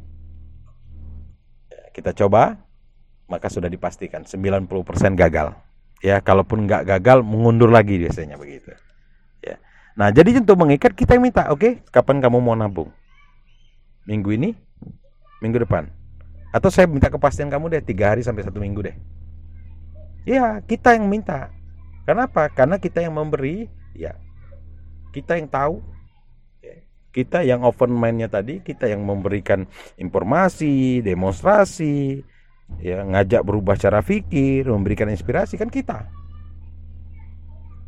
kita 1.93 2.11
coba 2.17 2.57
maka 3.29 3.47
sudah 3.47 3.69
dipastikan 3.69 4.25
90% 4.25 4.65
gagal 5.13 5.53
ya 6.01 6.19
kalaupun 6.19 6.65
nggak 6.65 6.89
gagal 6.89 7.21
mengundur 7.21 7.69
lagi 7.69 8.01
biasanya 8.01 8.35
begitu 8.35 8.73
ya 9.39 9.61
nah 9.93 10.09
jadi 10.09 10.41
untuk 10.41 10.57
mengikat 10.57 10.97
kita 10.97 11.15
minta 11.21 11.47
oke 11.53 11.61
okay, 11.61 11.71
kapan 11.93 12.19
kamu 12.19 12.41
mau 12.41 12.57
nabung 12.57 12.89
minggu 14.07 14.29
ini? 14.35 14.49
Minggu 15.43 15.63
depan. 15.63 15.91
Atau 16.53 16.69
saya 16.69 16.85
minta 16.85 17.09
kepastian 17.09 17.49
kamu 17.49 17.73
deh 17.73 17.83
tiga 17.83 18.13
hari 18.13 18.21
sampai 18.21 18.45
satu 18.45 18.61
minggu 18.61 18.85
deh. 18.85 18.95
Ya 20.23 20.61
kita 20.63 20.95
yang 20.95 21.09
minta. 21.09 21.51
Kenapa? 22.07 22.47
Karena 22.51 22.79
kita 22.79 23.03
yang 23.03 23.15
memberi 23.15 23.67
ya. 23.95 24.15
Kita 25.13 25.37
yang 25.37 25.49
tahu 25.49 25.93
kita 27.13 27.45
yang 27.45 27.61
open 27.61 27.93
mindnya 27.93 28.25
tadi 28.25 28.59
kita 28.65 28.89
yang 28.89 29.05
memberikan 29.05 29.69
informasi 30.01 31.05
demonstrasi 31.05 32.25
ya 32.81 33.05
ngajak 33.05 33.45
berubah 33.45 33.77
cara 33.77 34.01
pikir 34.01 34.65
memberikan 34.65 35.07
inspirasi 35.13 35.61
kan 35.61 35.69
kita. 35.69 36.09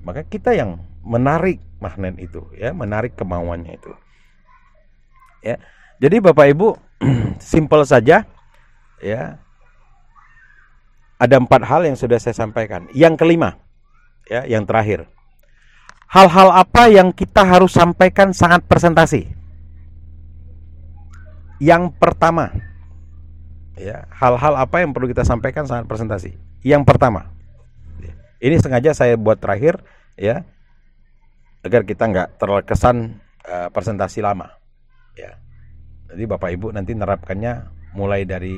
Maka 0.05 0.21
kita 0.29 0.53
yang 0.53 0.77
menarik 1.01 1.57
magnet 1.81 2.21
itu 2.21 2.45
ya 2.53 2.69
menarik 2.69 3.17
kemauannya 3.17 3.73
itu. 3.73 3.91
Ya 5.41 5.57
jadi 5.99 6.19
bapak 6.19 6.45
ibu 6.51 6.75
simple 7.41 7.83
saja 7.83 8.23
ya 8.99 9.21
ada 11.15 11.35
empat 11.39 11.61
hal 11.63 11.87
yang 11.87 11.95
sudah 11.95 12.19
saya 12.19 12.35
sampaikan 12.35 12.87
yang 12.91 13.15
kelima 13.15 13.59
ya 14.27 14.43
yang 14.43 14.67
terakhir 14.67 15.07
hal-hal 16.15 16.49
apa 16.53 16.87
yang 16.87 17.11
kita 17.11 17.43
harus 17.43 17.75
sampaikan 17.75 18.31
saat 18.31 18.63
presentasi? 18.63 19.35
Yang 21.59 21.91
pertama, 21.99 22.51
ya, 23.79 24.07
hal-hal 24.11 24.53
apa 24.59 24.83
yang 24.83 24.91
perlu 24.91 25.11
kita 25.11 25.23
sampaikan 25.23 25.67
saat 25.67 25.83
presentasi? 25.87 26.35
Yang 26.63 26.83
pertama, 26.87 27.31
ini 28.43 28.55
sengaja 28.59 28.91
saya 28.91 29.15
buat 29.15 29.39
terakhir, 29.39 29.79
ya, 30.19 30.43
agar 31.63 31.87
kita 31.87 32.03
nggak 32.07 32.29
terkesan 32.39 33.19
uh, 33.47 33.67
presentasi 33.71 34.19
lama, 34.23 34.51
ya. 35.15 35.39
Jadi 36.11 36.23
bapak 36.29 36.49
ibu 36.53 36.69
nanti 36.69 36.93
nerapkannya 36.93 37.65
mulai 37.97 38.27
dari 38.27 38.55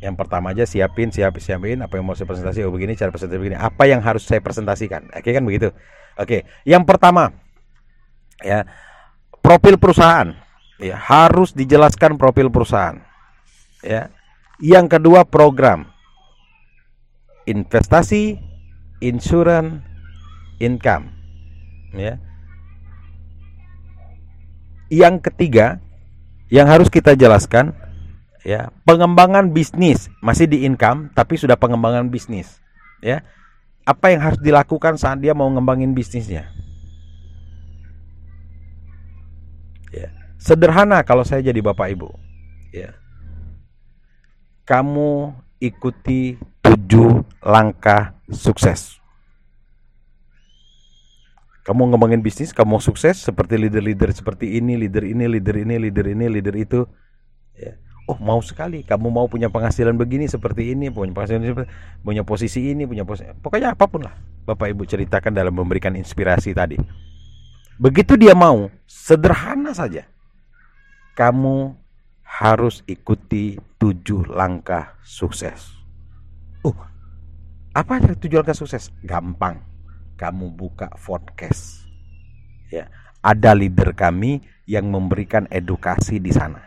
yang 0.00 0.16
pertama 0.16 0.56
aja 0.56 0.64
siapin 0.64 1.12
siapin 1.12 1.44
siapin 1.44 1.78
apa 1.84 2.00
yang 2.00 2.08
mau 2.08 2.16
saya 2.16 2.24
presentasi 2.24 2.64
oh 2.64 2.72
begini 2.72 2.96
cara 2.96 3.12
presentasi 3.12 3.36
begini 3.36 3.60
apa 3.60 3.84
yang 3.84 4.00
harus 4.00 4.24
saya 4.24 4.40
presentasikan. 4.40 5.12
Oke 5.12 5.30
kan 5.30 5.44
begitu? 5.44 5.70
Oke 6.16 6.48
yang 6.64 6.88
pertama 6.88 7.36
ya 8.40 8.64
profil 9.44 9.76
perusahaan. 9.76 10.32
Ya 10.80 10.96
harus 10.96 11.52
dijelaskan 11.52 12.16
profil 12.16 12.48
perusahaan. 12.48 13.04
Ya 13.84 14.08
yang 14.60 14.88
kedua 14.88 15.28
program. 15.28 15.92
Investasi 17.44 18.40
insurance 19.04 19.84
income. 20.60 21.12
Ya. 21.96 22.20
Yang 24.92 25.28
ketiga 25.32 25.80
yang 26.50 26.66
harus 26.66 26.90
kita 26.90 27.14
jelaskan 27.14 27.72
ya 28.42 28.74
pengembangan 28.84 29.54
bisnis. 29.54 30.10
Masih 30.20 30.50
di 30.50 30.66
income 30.66 31.08
tapi 31.14 31.38
sudah 31.38 31.56
pengembangan 31.56 32.10
bisnis 32.10 32.60
ya. 33.00 33.24
Apa 33.86 34.12
yang 34.12 34.20
harus 34.20 34.38
dilakukan 34.42 35.00
saat 35.00 35.22
dia 35.22 35.32
mau 35.32 35.48
ngembangin 35.48 35.96
bisnisnya? 35.96 36.50
Ya. 39.90 40.12
Sederhana 40.36 41.02
kalau 41.02 41.24
saya 41.24 41.40
jadi 41.40 41.58
bapak 41.64 41.96
ibu 41.96 42.12
ya. 42.74 42.92
Kamu 44.68 45.34
ikuti 45.58 46.38
tujuh 46.62 47.26
langkah 47.42 48.14
sukses 48.30 48.99
kamu 51.70 51.94
ngembangin 51.94 52.18
bisnis 52.18 52.50
kamu 52.50 52.82
sukses 52.82 53.22
seperti 53.22 53.54
leader-leader 53.54 54.10
seperti 54.10 54.58
ini 54.58 54.74
leader 54.74 55.06
ini 55.06 55.30
leader 55.30 55.54
ini 55.54 55.78
leader 55.78 56.06
ini 56.10 56.26
leader 56.26 56.54
itu 56.58 56.82
ya 57.54 57.78
oh 58.10 58.18
mau 58.18 58.42
sekali 58.42 58.82
kamu 58.82 59.06
mau 59.06 59.30
punya 59.30 59.46
penghasilan 59.46 59.94
begini 59.94 60.26
seperti 60.26 60.74
ini 60.74 60.90
punya 60.90 61.14
penghasilan 61.14 61.46
seperti, 61.46 61.70
punya 62.02 62.26
posisi 62.26 62.74
ini 62.74 62.90
punya 62.90 63.06
posisi 63.06 63.30
pokoknya 63.38 63.78
apa 63.78 63.86
pun 63.86 64.02
lah 64.02 64.18
bapak 64.50 64.74
ibu 64.74 64.82
ceritakan 64.82 65.30
dalam 65.30 65.54
memberikan 65.54 65.94
inspirasi 65.94 66.50
tadi 66.50 66.74
begitu 67.78 68.18
dia 68.18 68.34
mau 68.34 68.66
sederhana 68.90 69.70
saja 69.70 70.10
kamu 71.14 71.78
harus 72.24 72.80
ikuti 72.86 73.60
tujuh 73.76 74.24
langkah 74.30 74.96
sukses. 75.04 75.76
Uh, 76.64 76.72
apa 77.76 78.00
tujuh 78.16 78.40
langkah 78.40 78.56
sukses? 78.56 78.88
Gampang. 79.04 79.69
Kamu 80.20 80.52
buka 80.52 80.92
podcast. 81.00 81.80
Ya, 82.68 82.92
ada 83.24 83.56
leader 83.56 83.96
kami 83.96 84.44
yang 84.68 84.92
memberikan 84.92 85.48
edukasi 85.48 86.20
di 86.20 86.28
sana. 86.28 86.60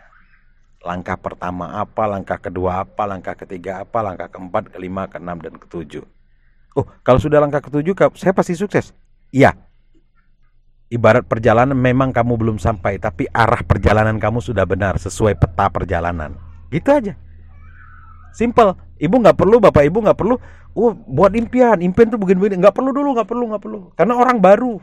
Langkah 0.82 1.14
pertama 1.14 1.78
apa, 1.78 2.02
langkah 2.10 2.42
kedua 2.42 2.82
apa, 2.82 3.06
langkah 3.06 3.38
ketiga 3.38 3.86
apa, 3.86 4.02
langkah 4.02 4.26
keempat, 4.26 4.74
kelima, 4.74 5.06
keenam, 5.06 5.38
dan 5.38 5.54
ketujuh. 5.54 6.02
Oh, 6.74 6.82
kalau 7.06 7.22
sudah 7.22 7.38
langkah 7.38 7.62
ketujuh, 7.62 7.94
saya 8.18 8.34
pasti 8.34 8.58
sukses. 8.58 8.90
Iya. 9.30 9.54
Ibarat 10.90 11.22
perjalanan 11.30 11.78
memang 11.78 12.10
kamu 12.10 12.34
belum 12.34 12.58
sampai, 12.58 12.98
tapi 12.98 13.30
arah 13.30 13.62
perjalanan 13.62 14.18
kamu 14.18 14.42
sudah 14.42 14.66
benar 14.66 14.98
sesuai 14.98 15.38
peta 15.38 15.70
perjalanan. 15.70 16.34
Gitu 16.74 16.90
aja. 16.90 17.14
Simple. 18.34 18.98
Ibu 18.98 19.14
nggak 19.22 19.38
perlu, 19.38 19.62
bapak 19.62 19.86
ibu 19.86 20.02
nggak 20.02 20.18
perlu. 20.18 20.42
Oh, 20.74 20.90
buat 20.90 21.30
impian, 21.38 21.78
impian 21.78 22.10
tuh 22.10 22.18
begini-begini. 22.18 22.58
Nggak 22.58 22.74
perlu 22.74 22.90
dulu, 22.90 23.14
nggak 23.14 23.28
perlu, 23.30 23.44
nggak 23.54 23.62
perlu. 23.62 23.80
Karena 23.94 24.14
orang 24.18 24.42
baru, 24.42 24.82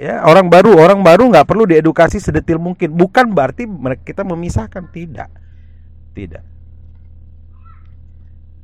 ya 0.00 0.24
orang 0.24 0.48
baru, 0.48 0.80
orang 0.80 1.04
baru 1.04 1.28
nggak 1.28 1.44
perlu 1.44 1.68
diedukasi 1.68 2.16
sedetil 2.16 2.56
mungkin. 2.56 2.96
Bukan 2.96 3.36
berarti 3.36 3.68
kita 4.00 4.24
memisahkan, 4.24 4.88
tidak, 4.96 5.28
tidak. 6.16 6.40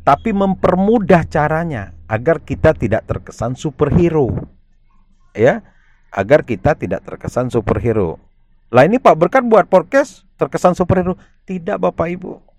Tapi 0.02 0.32
mempermudah 0.32 1.28
caranya 1.28 1.92
agar 2.08 2.40
kita 2.40 2.72
tidak 2.72 3.04
terkesan 3.04 3.52
superhero, 3.52 4.32
ya, 5.36 5.60
agar 6.08 6.40
kita 6.40 6.72
tidak 6.72 7.04
terkesan 7.04 7.52
superhero. 7.52 8.16
Lah 8.72 8.88
ini 8.88 8.96
Pak 8.96 9.12
Berkat 9.20 9.44
buat 9.44 9.68
podcast 9.68 10.24
terkesan 10.40 10.72
superhero. 10.72 11.20
Tidak 11.44 11.76
Bapak 11.76 12.08
Ibu 12.16 12.51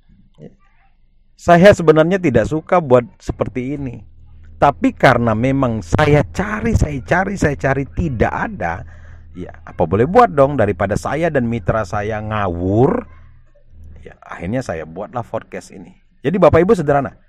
saya 1.33 1.73
sebenarnya 1.73 2.21
tidak 2.21 2.49
suka 2.49 2.79
buat 2.79 3.03
seperti 3.17 3.77
ini. 3.77 4.05
Tapi 4.61 4.95
karena 4.95 5.35
memang 5.35 5.83
saya 5.83 6.23
cari, 6.23 6.71
saya 6.71 6.95
cari, 7.03 7.35
saya 7.35 7.57
cari 7.59 7.83
tidak 7.83 8.31
ada, 8.31 8.87
ya 9.35 9.51
apa 9.65 9.83
boleh 9.83 10.07
buat 10.07 10.31
dong 10.31 10.55
daripada 10.55 10.95
saya 10.95 11.27
dan 11.27 11.49
mitra 11.49 11.83
saya 11.83 12.23
ngawur. 12.23 13.03
Ya 13.99 14.15
akhirnya 14.23 14.63
saya 14.63 14.87
buatlah 14.87 15.23
podcast 15.23 15.75
ini. 15.75 15.99
Jadi 16.23 16.39
Bapak 16.39 16.63
Ibu 16.63 16.79
sederhana, 16.79 17.19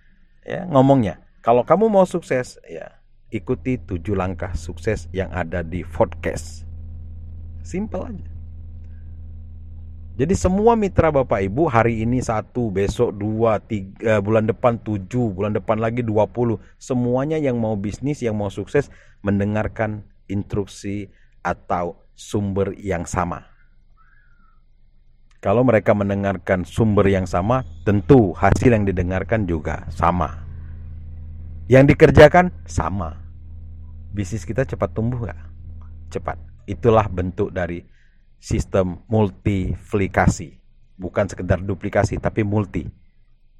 ya 0.46 0.62
ngomongnya. 0.70 1.18
Kalau 1.42 1.66
kamu 1.66 1.90
mau 1.90 2.06
sukses, 2.06 2.62
ya 2.70 3.02
ikuti 3.34 3.82
tujuh 3.82 4.14
langkah 4.14 4.54
sukses 4.54 5.10
yang 5.10 5.34
ada 5.34 5.66
di 5.66 5.82
podcast. 5.82 6.62
Simple 7.66 8.14
aja. 8.14 8.33
Jadi 10.14 10.30
semua 10.38 10.78
mitra 10.78 11.10
Bapak 11.10 11.42
Ibu 11.42 11.66
hari 11.66 12.06
ini 12.06 12.22
satu, 12.22 12.70
besok 12.70 13.18
dua, 13.18 13.58
tiga, 13.58 14.22
bulan 14.22 14.46
depan 14.46 14.78
tujuh, 14.78 15.34
bulan 15.34 15.58
depan 15.58 15.82
lagi 15.82 16.06
dua 16.06 16.30
puluh. 16.30 16.62
Semuanya 16.78 17.34
yang 17.34 17.58
mau 17.58 17.74
bisnis, 17.74 18.22
yang 18.22 18.38
mau 18.38 18.46
sukses 18.46 18.94
mendengarkan 19.26 20.06
instruksi 20.30 21.10
atau 21.42 21.98
sumber 22.14 22.78
yang 22.78 23.02
sama. 23.10 23.42
Kalau 25.42 25.66
mereka 25.66 25.98
mendengarkan 25.98 26.62
sumber 26.62 27.10
yang 27.10 27.26
sama, 27.26 27.66
tentu 27.82 28.30
hasil 28.38 28.70
yang 28.70 28.86
didengarkan 28.86 29.50
juga 29.50 29.82
sama. 29.90 30.46
Yang 31.66 31.98
dikerjakan 31.98 32.54
sama. 32.70 33.18
Bisnis 34.14 34.46
kita 34.46 34.62
cepat 34.62 34.94
tumbuh 34.94 35.26
nggak? 35.26 35.40
Cepat. 36.14 36.38
Itulah 36.70 37.10
bentuk 37.10 37.50
dari 37.50 37.82
sistem 38.44 39.00
multiplikasi. 39.08 40.60
Bukan 41.00 41.32
sekedar 41.32 41.64
duplikasi, 41.64 42.20
tapi 42.20 42.44
multi. 42.44 42.84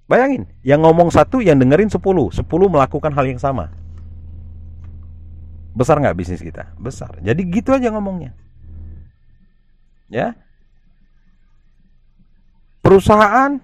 Bayangin, 0.05 0.45
yang 0.61 0.85
ngomong 0.85 1.09
satu, 1.09 1.41
yang 1.41 1.57
dengerin 1.57 1.89
sepuluh. 1.89 2.29
Sepuluh 2.29 2.69
melakukan 2.69 3.09
hal 3.17 3.25
yang 3.25 3.41
sama. 3.41 3.73
Besar 5.73 5.99
nggak 5.99 6.15
bisnis 6.15 6.45
kita? 6.45 6.71
Besar. 6.77 7.17
Jadi 7.25 7.43
gitu 7.49 7.73
aja 7.73 7.89
ngomongnya. 7.89 8.37
Ya. 10.13 10.37
Perusahaan 12.85 13.59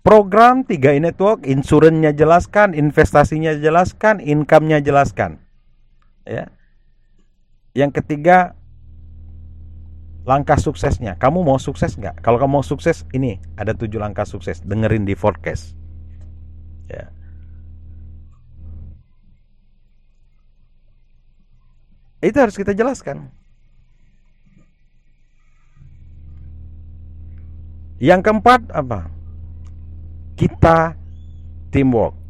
program 0.00 0.64
3 0.64 0.96
i 0.96 1.00
network, 1.04 1.44
insurannya 1.44 2.16
jelaskan, 2.16 2.72
investasinya 2.72 3.52
jelaskan, 3.54 4.24
income-nya 4.24 4.80
jelaskan. 4.80 5.38
Ya. 6.24 6.50
Yang 7.76 8.02
ketiga 8.02 8.57
langkah 10.28 10.60
suksesnya. 10.60 11.16
Kamu 11.16 11.40
mau 11.40 11.56
sukses 11.56 11.96
nggak? 11.96 12.20
Kalau 12.20 12.36
kamu 12.36 12.60
mau 12.60 12.66
sukses, 12.66 13.08
ini 13.16 13.40
ada 13.56 13.72
tujuh 13.72 13.96
langkah 13.96 14.28
sukses. 14.28 14.60
Dengerin 14.60 15.08
di 15.08 15.16
forecast. 15.16 15.72
Ya. 16.92 17.08
Itu 22.20 22.36
harus 22.36 22.60
kita 22.60 22.76
jelaskan. 22.76 23.32
Yang 27.96 28.20
keempat 28.28 28.68
apa? 28.76 29.08
Kita 30.36 30.92
teamwork. 31.72 32.27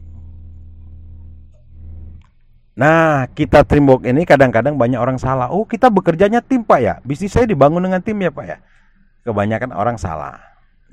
Nah, 2.78 3.26
kita 3.34 3.66
teamwork 3.66 4.06
ini 4.06 4.22
kadang-kadang 4.22 4.78
banyak 4.78 5.02
orang 5.02 5.18
salah. 5.18 5.50
Oh, 5.50 5.66
kita 5.66 5.90
bekerjanya 5.90 6.38
tim, 6.38 6.62
Pak 6.62 6.78
ya. 6.78 6.94
Bisnis 7.02 7.34
saya 7.34 7.42
dibangun 7.42 7.82
dengan 7.82 7.98
tim 7.98 8.14
ya, 8.22 8.30
Pak 8.30 8.46
ya. 8.46 8.62
Kebanyakan 9.26 9.74
orang 9.74 9.98
salah, 9.98 10.38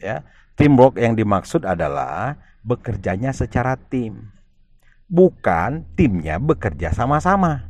ya. 0.01 0.25
Teamwork 0.57 0.97
yang 0.97 1.13
dimaksud 1.13 1.61
adalah 1.61 2.41
bekerjanya 2.65 3.29
secara 3.37 3.77
tim. 3.77 4.33
Bukan 5.05 5.85
timnya 5.93 6.41
bekerja 6.41 6.89
sama-sama. 6.89 7.69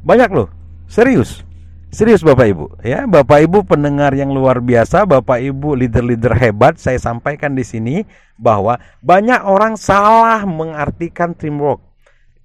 Banyak 0.00 0.30
loh, 0.32 0.48
serius. 0.88 1.44
Serius 1.88 2.20
Bapak 2.20 2.52
Ibu, 2.52 2.66
ya 2.84 3.08
Bapak 3.08 3.48
Ibu 3.48 3.64
pendengar 3.64 4.12
yang 4.12 4.28
luar 4.28 4.60
biasa, 4.60 5.08
Bapak 5.08 5.40
Ibu 5.40 5.72
leader-leader 5.72 6.36
hebat, 6.36 6.76
saya 6.76 7.00
sampaikan 7.00 7.56
di 7.56 7.64
sini 7.64 8.04
bahwa 8.36 8.76
banyak 9.00 9.40
orang 9.40 9.72
salah 9.80 10.44
mengartikan 10.44 11.32
teamwork, 11.32 11.80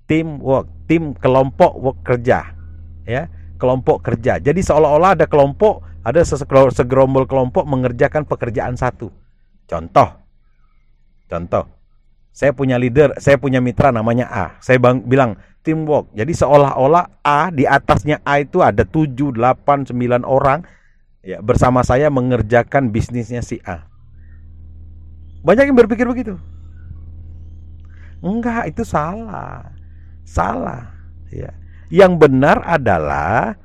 teamwork, 0.07 0.71
tim 0.87 1.11
kelompok 1.19 1.75
work 1.75 1.99
kerja, 2.07 2.55
ya 3.03 3.27
kelompok 3.59 3.99
kerja. 4.07 4.39
Jadi 4.39 4.63
seolah-olah 4.63 5.19
ada 5.19 5.27
kelompok, 5.27 5.83
ada 6.07 6.23
segerombol 6.71 7.27
kelompok 7.27 7.67
mengerjakan 7.67 8.23
pekerjaan 8.23 8.79
satu. 8.79 9.11
Contoh, 9.67 10.07
contoh, 11.27 11.67
saya 12.31 12.55
punya 12.55 12.79
leader, 12.79 13.19
saya 13.19 13.35
punya 13.35 13.59
mitra 13.59 13.91
namanya 13.91 14.31
A. 14.31 14.45
Saya 14.63 14.79
bilang 14.79 15.35
teamwork. 15.63 16.11
Jadi 16.13 16.35
seolah-olah 16.35 17.23
A 17.23 17.49
di 17.49 17.63
atasnya 17.63 18.19
A 18.27 18.43
itu 18.43 18.59
ada 18.59 18.83
7, 18.83 19.31
8, 19.31 19.89
9 19.89 20.27
orang 20.27 20.61
ya 21.23 21.39
bersama 21.39 21.81
saya 21.81 22.11
mengerjakan 22.11 22.91
bisnisnya 22.91 23.39
si 23.39 23.63
A. 23.63 23.87
Banyak 25.43 25.71
yang 25.71 25.79
berpikir 25.79 26.07
begitu. 26.07 26.35
Enggak, 28.23 28.71
itu 28.71 28.87
salah. 28.87 29.75
Salah, 30.23 30.95
ya. 31.27 31.51
Yang 31.91 32.13
benar 32.27 32.63
adalah 32.63 33.59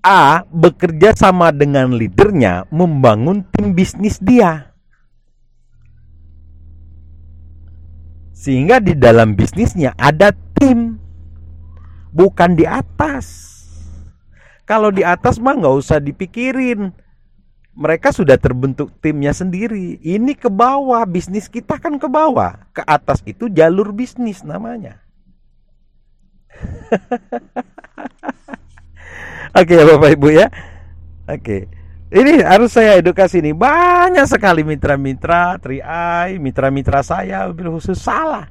A 0.00 0.44
bekerja 0.48 1.12
sama 1.12 1.52
dengan 1.52 1.92
leadernya 1.92 2.68
membangun 2.72 3.44
tim 3.52 3.72
bisnis 3.72 4.20
dia. 4.20 4.69
Sehingga 8.40 8.80
di 8.80 8.96
dalam 8.96 9.36
bisnisnya 9.36 9.92
ada 10.00 10.32
tim, 10.56 10.96
bukan 12.08 12.56
di 12.56 12.64
atas. 12.64 13.52
Kalau 14.64 14.88
di 14.88 15.04
atas 15.04 15.36
mah 15.36 15.60
nggak 15.60 15.76
usah 15.76 16.00
dipikirin. 16.00 16.88
Mereka 17.76 18.16
sudah 18.16 18.40
terbentuk 18.40 18.96
timnya 19.04 19.36
sendiri. 19.36 20.00
Ini 20.00 20.32
ke 20.40 20.48
bawah, 20.48 21.04
bisnis 21.04 21.52
kita 21.52 21.76
kan 21.76 22.00
ke 22.00 22.08
bawah. 22.08 22.64
Ke 22.72 22.80
atas 22.88 23.20
itu 23.28 23.52
jalur 23.52 23.92
bisnis 23.92 24.40
namanya. 24.40 25.04
Oke 29.60 29.76
ya 29.76 29.84
Bapak 29.84 30.16
Ibu 30.16 30.28
ya. 30.32 30.48
Oke. 31.28 31.68
Ini 32.10 32.42
harus 32.42 32.74
saya 32.74 32.98
edukasi 32.98 33.38
nih 33.38 33.54
banyak 33.54 34.26
sekali 34.26 34.66
mitra-mitra, 34.66 35.54
tri-eye, 35.62 36.42
mitra-mitra 36.42 37.06
saya 37.06 37.46
mobil 37.46 37.78
khusus 37.78 38.02
salah. 38.02 38.50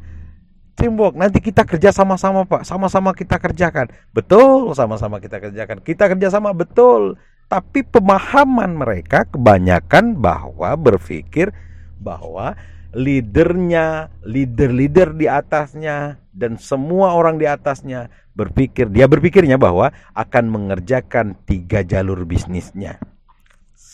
Teamwork, 0.79 1.19
nanti 1.19 1.43
kita 1.43 1.67
kerja 1.67 1.91
sama-sama 1.91 2.47
Pak, 2.47 2.63
sama-sama 2.63 3.11
kita 3.11 3.35
kerjakan. 3.35 3.91
Betul, 4.15 4.71
sama-sama 4.71 5.19
kita 5.19 5.43
kerjakan. 5.43 5.83
Kita 5.83 6.07
kerja 6.07 6.31
sama 6.31 6.55
betul. 6.55 7.19
Tapi 7.51 7.83
pemahaman 7.83 8.79
mereka 8.79 9.27
kebanyakan 9.27 10.15
bahwa 10.15 10.79
berpikir 10.79 11.51
bahwa 11.99 12.55
leadernya, 12.95 14.07
leader-leader 14.23 15.19
di 15.19 15.27
atasnya 15.27 16.15
dan 16.31 16.55
semua 16.55 17.11
orang 17.11 17.35
di 17.35 17.43
atasnya 17.43 18.07
berpikir 18.31 18.87
dia 18.87 19.03
berpikirnya 19.11 19.59
bahwa 19.59 19.91
akan 20.15 20.47
mengerjakan 20.47 21.35
tiga 21.43 21.83
jalur 21.83 22.23
bisnisnya. 22.23 23.18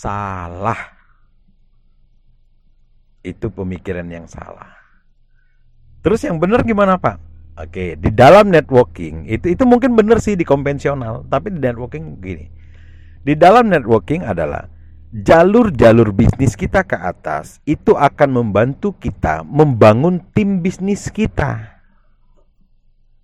Salah. 0.06 0.82
Itu 3.26 3.50
pemikiran 3.50 4.06
yang 4.06 4.30
salah. 4.30 4.70
Terus 6.06 6.22
yang 6.22 6.38
benar 6.38 6.62
gimana 6.62 7.02
Pak? 7.02 7.18
Oke, 7.58 7.98
di 7.98 8.14
dalam 8.14 8.54
networking 8.54 9.26
itu 9.26 9.58
itu 9.58 9.66
mungkin 9.66 9.98
benar 9.98 10.22
sih 10.22 10.38
di 10.38 10.46
konvensional, 10.46 11.26
tapi 11.26 11.50
di 11.50 11.58
networking 11.58 12.22
gini. 12.22 12.46
Di 13.26 13.34
dalam 13.34 13.66
networking 13.74 14.22
adalah 14.22 14.70
jalur-jalur 15.10 16.14
bisnis 16.14 16.54
kita 16.54 16.86
ke 16.86 17.02
atas 17.02 17.58
itu 17.66 17.98
akan 17.98 18.30
membantu 18.30 18.94
kita 19.02 19.42
membangun 19.42 20.22
tim 20.38 20.62
bisnis 20.62 21.10
kita. 21.10 21.82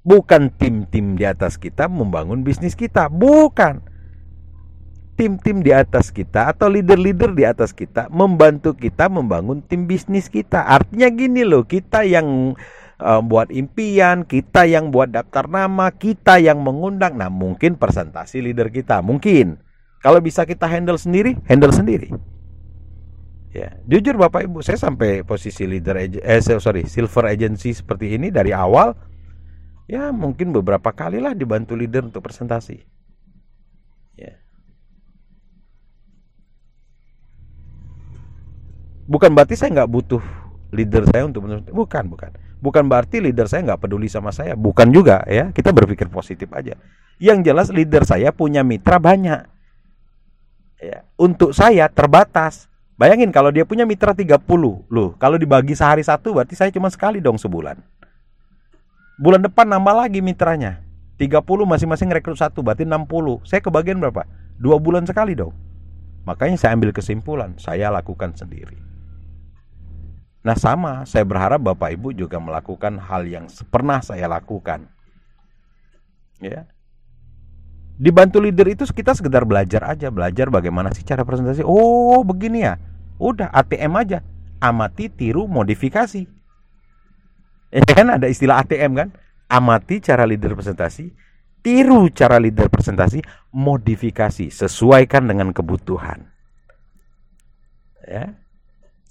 Bukan 0.02 0.50
tim-tim 0.58 1.14
di 1.14 1.30
atas 1.30 1.62
kita 1.62 1.86
membangun 1.86 2.42
bisnis 2.42 2.74
kita, 2.74 3.06
bukan. 3.06 3.91
Tim-tim 5.20 5.62
di 5.62 5.70
atas 5.76 6.10
kita 6.10 6.50
atau 6.50 6.72
leader-leader 6.72 7.36
di 7.36 7.46
atas 7.46 7.76
kita 7.76 8.10
membantu 8.10 8.74
kita 8.74 9.12
membangun 9.12 9.62
tim 9.62 9.86
bisnis 9.86 10.32
kita. 10.32 10.66
Artinya 10.66 11.12
gini 11.14 11.46
loh, 11.46 11.68
kita 11.68 12.02
yang 12.08 12.58
uh, 12.98 13.22
buat 13.22 13.52
impian, 13.54 14.24
kita 14.26 14.66
yang 14.66 14.90
buat 14.90 15.12
daftar 15.14 15.46
nama, 15.46 15.92
kita 15.94 16.42
yang 16.42 16.64
mengundang. 16.64 17.20
Nah, 17.20 17.30
mungkin 17.30 17.76
presentasi 17.76 18.42
leader 18.42 18.72
kita, 18.74 19.04
mungkin. 19.06 19.62
Kalau 20.02 20.18
bisa 20.18 20.50
kita 20.50 20.66
handle 20.66 20.98
sendiri, 20.98 21.38
handle 21.46 21.70
sendiri. 21.70 22.10
Ya, 23.52 23.78
jujur 23.84 24.16
Bapak 24.16 24.48
Ibu, 24.48 24.64
saya 24.64 24.80
sampai 24.80 25.28
posisi 25.28 25.68
leader 25.68 26.00
eh 26.00 26.40
sorry, 26.40 26.88
silver 26.88 27.28
agency 27.28 27.76
seperti 27.76 28.16
ini 28.16 28.32
dari 28.32 28.56
awal 28.56 28.96
ya 29.92 30.08
mungkin 30.16 30.56
beberapa 30.56 30.96
kali 30.96 31.20
lah 31.20 31.36
dibantu 31.36 31.76
leader 31.76 32.08
untuk 32.08 32.24
presentasi. 32.24 32.80
Bukan 39.12 39.36
berarti 39.36 39.60
saya 39.60 39.76
nggak 39.76 39.92
butuh 39.92 40.24
leader 40.72 41.04
saya 41.12 41.28
untuk 41.28 41.44
bukan, 41.76 42.08
bukan. 42.08 42.32
Bukan 42.64 42.84
berarti 42.88 43.20
leader 43.20 43.52
saya 43.52 43.68
nggak 43.68 43.84
peduli 43.84 44.08
sama 44.08 44.32
saya, 44.32 44.56
bukan 44.56 44.88
juga 44.88 45.28
ya. 45.28 45.52
Kita 45.52 45.76
berpikir 45.76 46.08
positif 46.08 46.48
aja. 46.56 46.80
Yang 47.20 47.52
jelas 47.52 47.68
leader 47.76 48.08
saya 48.08 48.32
punya 48.32 48.64
mitra 48.64 49.04
banyak. 49.04 49.52
Ya, 50.80 51.04
untuk 51.20 51.52
saya 51.52 51.92
terbatas. 51.92 52.72
Bayangin 52.96 53.34
kalau 53.34 53.50
dia 53.50 53.66
punya 53.66 53.82
mitra 53.82 54.14
30, 54.14 54.46
loh, 54.86 55.18
kalau 55.18 55.34
dibagi 55.36 55.74
sehari 55.74 56.06
satu 56.06 56.38
berarti 56.38 56.54
saya 56.54 56.70
cuma 56.70 56.86
sekali 56.88 57.18
dong 57.18 57.34
sebulan. 57.34 57.82
Bulan 59.18 59.42
depan 59.42 59.66
nambah 59.66 60.06
lagi 60.06 60.22
mitranya. 60.22 60.86
30 61.18 61.42
masing-masing 61.66 62.10
rekrut 62.14 62.38
satu, 62.38 62.62
berarti 62.62 62.86
60. 62.86 63.42
Saya 63.42 63.62
kebagian 63.62 63.98
berapa? 63.98 64.26
Dua 64.58 64.78
bulan 64.78 65.06
sekali 65.06 65.34
dong. 65.34 65.54
Makanya 66.30 66.58
saya 66.62 66.78
ambil 66.78 66.94
kesimpulan, 66.94 67.58
saya 67.58 67.90
lakukan 67.90 68.38
sendiri. 68.38 68.91
Nah 70.42 70.58
sama, 70.58 71.06
saya 71.06 71.22
berharap 71.22 71.62
Bapak 71.62 71.94
Ibu 71.94 72.18
juga 72.18 72.42
melakukan 72.42 72.98
hal 72.98 73.30
yang 73.30 73.46
pernah 73.70 74.02
saya 74.02 74.26
lakukan. 74.26 74.90
Ya. 76.42 76.66
Dibantu 78.02 78.42
leader 78.42 78.66
itu 78.74 78.90
kita 78.90 79.14
sekedar 79.14 79.46
belajar 79.46 79.86
aja, 79.86 80.10
belajar 80.10 80.50
bagaimana 80.50 80.90
sih 80.98 81.06
cara 81.06 81.22
presentasi. 81.22 81.62
Oh, 81.62 82.26
begini 82.26 82.66
ya. 82.66 82.82
Udah 83.22 83.54
ATM 83.54 83.94
aja. 84.02 84.26
Amati, 84.58 85.14
tiru, 85.14 85.46
modifikasi. 85.46 86.26
Ya 87.70 87.82
kan 87.86 88.10
ada 88.10 88.26
istilah 88.26 88.66
ATM 88.66 88.98
kan? 88.98 89.10
Amati 89.46 90.02
cara 90.02 90.26
leader 90.26 90.58
presentasi, 90.58 91.14
tiru 91.62 92.10
cara 92.10 92.42
leader 92.42 92.66
presentasi, 92.66 93.22
modifikasi, 93.54 94.50
sesuaikan 94.50 95.30
dengan 95.30 95.54
kebutuhan. 95.54 96.26
Ya 98.10 98.42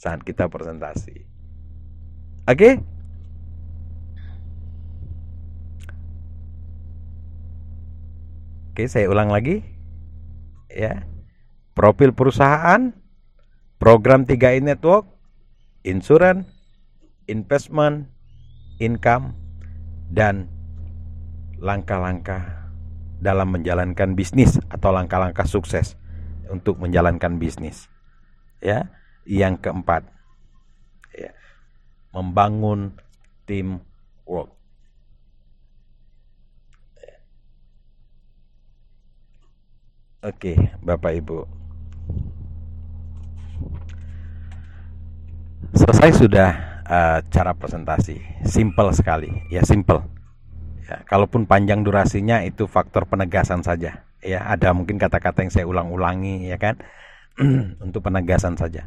saat 0.00 0.24
kita 0.24 0.48
presentasi. 0.48 1.28
Oke? 2.48 2.56
Okay? 2.56 2.74
Oke, 8.72 8.88
saya 8.88 9.12
ulang 9.12 9.28
lagi. 9.28 9.60
Ya. 10.72 11.04
Profil 11.76 12.16
perusahaan, 12.16 12.96
program 13.76 14.24
3i 14.24 14.64
network, 14.64 15.04
insurance, 15.84 16.48
investment, 17.28 18.08
income 18.80 19.36
dan 20.08 20.48
langkah-langkah 21.60 22.72
dalam 23.20 23.52
menjalankan 23.52 24.16
bisnis 24.16 24.56
atau 24.72 24.96
langkah-langkah 24.96 25.44
sukses 25.44 26.00
untuk 26.48 26.80
menjalankan 26.80 27.36
bisnis. 27.36 27.92
Ya 28.64 28.88
yang 29.28 29.56
keempat 29.60 30.06
ya, 31.14 31.30
membangun 32.12 32.94
tim 33.44 33.82
work 34.24 34.60
Oke, 40.20 40.52
Bapak 40.84 41.16
Ibu. 41.16 41.48
Selesai 45.72 46.12
sudah 46.12 46.50
uh, 46.84 47.18
cara 47.32 47.56
presentasi, 47.56 48.20
simple 48.44 48.92
sekali, 48.92 49.32
ya 49.48 49.64
simple. 49.64 50.04
Ya, 50.84 51.00
kalaupun 51.08 51.48
panjang 51.48 51.80
durasinya 51.80 52.44
itu 52.44 52.68
faktor 52.68 53.08
penegasan 53.08 53.64
saja. 53.64 54.04
Ya, 54.20 54.44
ada 54.44 54.76
mungkin 54.76 55.00
kata-kata 55.00 55.40
yang 55.40 55.52
saya 55.56 55.64
ulang-ulangi, 55.64 56.52
ya 56.52 56.60
kan, 56.60 56.76
untuk 57.84 58.04
penegasan 58.04 58.60
saja. 58.60 58.84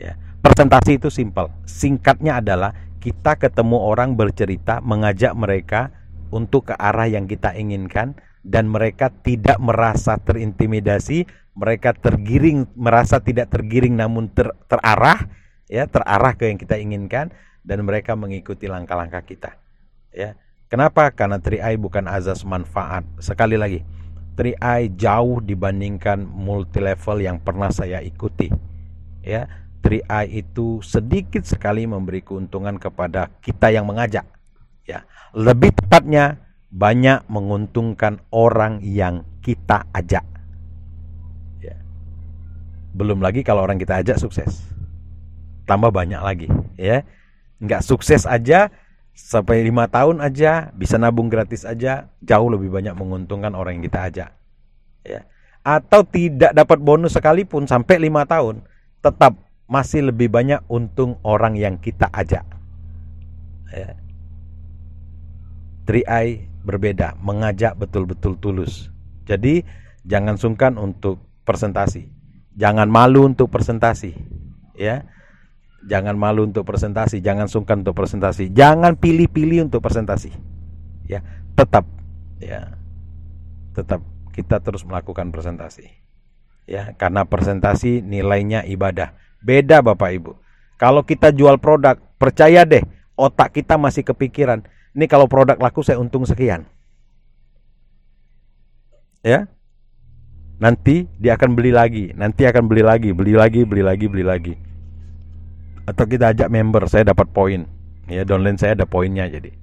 Ya. 0.00 0.16
Presentasi 0.40 0.96
itu 0.96 1.12
simpel. 1.12 1.52
Singkatnya 1.68 2.40
adalah 2.40 2.72
kita 3.04 3.36
ketemu 3.36 3.76
orang 3.76 4.16
bercerita, 4.16 4.80
mengajak 4.80 5.36
mereka 5.36 5.92
untuk 6.32 6.72
ke 6.72 6.74
arah 6.80 7.04
yang 7.04 7.28
kita 7.28 7.52
inginkan 7.52 8.16
dan 8.40 8.72
mereka 8.72 9.12
tidak 9.12 9.60
merasa 9.60 10.16
terintimidasi, 10.16 11.28
mereka 11.52 11.92
tergiring, 11.92 12.64
merasa 12.72 13.20
tidak 13.20 13.52
tergiring 13.52 14.00
namun 14.00 14.32
ter, 14.32 14.48
terarah, 14.64 15.28
ya 15.68 15.84
terarah 15.84 16.32
ke 16.32 16.48
yang 16.48 16.56
kita 16.56 16.80
inginkan 16.80 17.28
dan 17.60 17.84
mereka 17.84 18.16
mengikuti 18.16 18.64
langkah-langkah 18.64 19.20
kita. 19.20 19.60
Ya. 20.16 20.40
Kenapa? 20.70 21.10
Karena 21.10 21.42
3 21.42 21.76
bukan 21.76 22.06
azas 22.06 22.46
manfaat. 22.46 23.02
Sekali 23.18 23.58
lagi, 23.58 23.82
3 24.38 24.86
jauh 24.94 25.42
dibandingkan 25.42 26.22
multi 26.22 26.78
level 26.78 27.20
yang 27.20 27.42
pernah 27.42 27.74
saya 27.74 27.98
ikuti. 28.00 28.48
Ya, 29.20 29.50
3i 29.80 30.44
itu 30.44 30.84
sedikit 30.84 31.42
sekali 31.42 31.88
memberi 31.88 32.20
keuntungan 32.20 32.76
kepada 32.76 33.32
kita 33.40 33.72
yang 33.72 33.88
mengajak. 33.88 34.28
Ya, 34.84 35.08
lebih 35.32 35.72
tepatnya 35.72 36.40
banyak 36.70 37.26
menguntungkan 37.26 38.22
orang 38.30 38.84
yang 38.84 39.26
kita 39.40 39.88
ajak. 39.96 40.22
Ya. 41.64 41.76
Belum 42.94 43.18
lagi 43.24 43.40
kalau 43.42 43.64
orang 43.64 43.80
kita 43.80 44.04
ajak 44.04 44.20
sukses. 44.20 44.62
Tambah 45.64 45.90
banyak 45.90 46.20
lagi, 46.20 46.48
ya. 46.76 47.02
Nggak 47.60 47.84
sukses 47.84 48.24
aja 48.24 48.68
sampai 49.14 49.66
lima 49.66 49.84
tahun 49.90 50.22
aja 50.22 50.72
bisa 50.72 50.96
nabung 50.96 51.28
gratis 51.28 51.68
aja 51.68 52.08
jauh 52.24 52.48
lebih 52.48 52.72
banyak 52.72 52.94
menguntungkan 52.96 53.52
orang 53.52 53.78
yang 53.80 53.84
kita 53.86 54.00
ajak. 54.08 54.30
Ya. 55.04 55.20
Atau 55.60 56.08
tidak 56.08 56.56
dapat 56.56 56.80
bonus 56.80 57.12
sekalipun 57.16 57.68
sampai 57.68 58.00
lima 58.00 58.24
tahun 58.24 58.64
tetap 59.04 59.36
masih 59.70 60.10
lebih 60.10 60.26
banyak 60.26 60.58
untung 60.66 61.22
orang 61.22 61.54
yang 61.54 61.78
kita 61.78 62.10
ajak. 62.10 62.42
Ya. 63.70 63.94
3i 65.86 66.50
berbeda, 66.66 67.14
mengajak 67.22 67.78
betul-betul 67.78 68.34
tulus. 68.42 68.90
Jadi 69.30 69.62
jangan 70.02 70.34
sungkan 70.34 70.74
untuk 70.74 71.22
presentasi. 71.46 72.10
Jangan 72.58 72.90
malu 72.90 73.30
untuk 73.30 73.46
presentasi. 73.46 74.10
Ya. 74.74 75.06
Jangan 75.86 76.18
malu 76.18 76.44
untuk 76.44 76.68
presentasi, 76.68 77.24
jangan 77.24 77.48
sungkan 77.48 77.80
untuk 77.86 77.96
presentasi. 77.96 78.52
Jangan 78.52 79.00
pilih-pilih 79.00 79.70
untuk 79.70 79.80
presentasi. 79.80 80.28
Ya, 81.08 81.24
tetap 81.56 81.88
ya. 82.36 82.76
Tetap 83.72 84.04
kita 84.34 84.60
terus 84.60 84.84
melakukan 84.84 85.32
presentasi. 85.32 85.88
Ya, 86.68 86.92
karena 87.00 87.24
presentasi 87.24 88.04
nilainya 88.04 88.60
ibadah 88.68 89.16
Beda 89.40 89.80
Bapak 89.80 90.10
Ibu. 90.12 90.32
Kalau 90.80 91.04
kita 91.04 91.32
jual 91.32 91.60
produk, 91.60 92.00
percaya 92.16 92.64
deh, 92.64 92.80
otak 93.16 93.56
kita 93.56 93.76
masih 93.76 94.04
kepikiran. 94.04 94.64
Ini 94.96 95.04
kalau 95.08 95.28
produk 95.28 95.60
laku 95.60 95.84
saya 95.84 96.00
untung 96.00 96.24
sekian. 96.24 96.64
Ya. 99.20 99.48
Nanti 100.60 101.08
dia 101.16 101.36
akan 101.40 101.56
beli 101.56 101.72
lagi, 101.72 102.12
nanti 102.16 102.44
akan 102.44 102.68
beli 102.68 102.84
lagi, 102.84 103.16
beli 103.16 103.32
lagi, 103.32 103.64
beli 103.64 103.80
lagi, 103.80 104.06
beli 104.08 104.24
lagi. 104.24 104.54
Atau 105.88 106.04
kita 106.04 106.36
ajak 106.36 106.52
member, 106.52 106.84
saya 106.88 107.08
dapat 107.08 107.32
poin. 107.32 107.64
Ya, 108.10 108.26
downline 108.26 108.60
saya 108.60 108.76
ada 108.76 108.84
poinnya 108.84 109.24
jadi. 109.30 109.54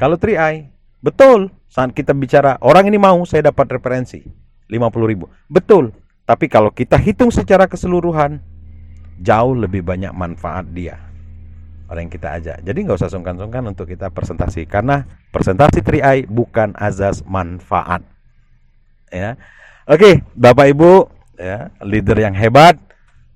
Kalau 0.00 0.16
3i, 0.16 0.72
betul. 1.04 1.52
Saat 1.68 1.96
kita 1.96 2.12
bicara 2.12 2.60
orang 2.60 2.88
ini 2.88 3.00
mau, 3.00 3.24
saya 3.24 3.48
dapat 3.48 3.80
referensi 3.80 4.24
50 4.68 5.10
ribu. 5.10 5.28
Betul. 5.48 5.92
Tapi 6.24 6.48
kalau 6.48 6.72
kita 6.72 6.96
hitung 6.96 7.32
secara 7.32 7.68
keseluruhan, 7.68 8.40
jauh 9.20 9.54
lebih 9.56 9.84
banyak 9.84 10.12
manfaat 10.14 10.68
dia. 10.72 10.96
orang 11.92 12.08
yang 12.08 12.14
kita 12.16 12.28
ajak. 12.40 12.56
Jadi 12.64 12.78
nggak 12.88 13.04
usah 13.04 13.12
sungkan-sungkan 13.12 13.68
untuk 13.68 13.84
kita 13.84 14.08
presentasi 14.08 14.64
karena 14.64 15.04
presentasi 15.28 15.84
3i 15.84 16.24
bukan 16.24 16.72
azas 16.72 17.20
manfaat. 17.28 18.00
Ya. 19.12 19.36
Oke, 19.84 20.24
Bapak 20.32 20.72
Ibu, 20.72 21.04
ya, 21.36 21.68
leader 21.84 22.16
yang 22.16 22.32
hebat, 22.32 22.80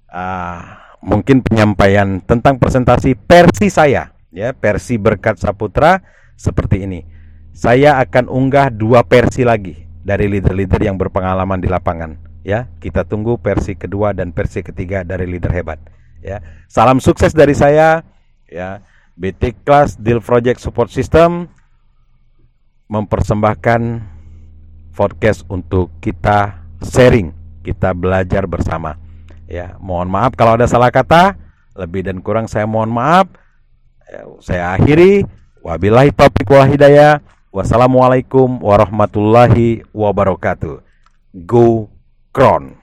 uh, 0.09 0.57
mungkin 1.05 1.45
penyampaian 1.45 2.25
tentang 2.25 2.57
presentasi 2.57 3.13
versi 3.29 3.69
saya, 3.69 4.09
ya, 4.33 4.57
versi 4.57 4.97
berkat 4.97 5.37
Saputra 5.37 6.01
seperti 6.33 6.89
ini. 6.89 7.05
Saya 7.53 8.01
akan 8.01 8.29
unggah 8.33 8.73
dua 8.73 9.05
versi 9.05 9.45
lagi 9.45 9.77
dari 10.01 10.33
leader-leader 10.33 10.81
yang 10.81 10.97
berpengalaman 10.97 11.61
di 11.61 11.69
lapangan. 11.69 12.26
Ya, 12.47 12.71
kita 12.79 13.03
tunggu 13.03 13.43
versi 13.43 13.75
kedua 13.75 14.15
dan 14.15 14.31
versi 14.31 14.63
ketiga 14.63 15.03
dari 15.03 15.27
leader 15.27 15.51
hebat. 15.51 15.83
Ya, 16.23 16.39
salam 16.71 17.03
sukses 17.03 17.35
dari 17.35 17.59
saya 17.59 18.07
ya 18.47 18.87
BT 19.19 19.67
Class 19.67 19.99
Deal 19.99 20.23
Project 20.23 20.63
Support 20.63 20.95
System 20.95 21.51
mempersembahkan 22.87 23.83
podcast 24.95 25.43
untuk 25.51 25.91
kita 25.99 26.63
sharing, 26.87 27.35
kita 27.67 27.91
belajar 27.91 28.47
bersama. 28.47 28.95
Ya, 29.51 29.75
mohon 29.83 30.07
maaf 30.07 30.39
kalau 30.39 30.55
ada 30.55 30.71
salah 30.71 30.95
kata, 30.95 31.35
lebih 31.75 32.07
dan 32.07 32.23
kurang 32.23 32.47
saya 32.47 32.63
mohon 32.71 32.95
maaf. 32.95 33.27
Ya, 34.07 34.23
saya 34.39 34.65
akhiri. 34.79 35.27
Wabillahi 35.67 36.15
taufiq 36.15 36.47
wal 36.47 36.71
hidayah. 36.71 37.19
Wassalamualaikum 37.51 38.63
warahmatullahi 38.63 39.83
wabarakatuh. 39.91 40.79
Go 41.43 41.96
Kron. 42.37 42.77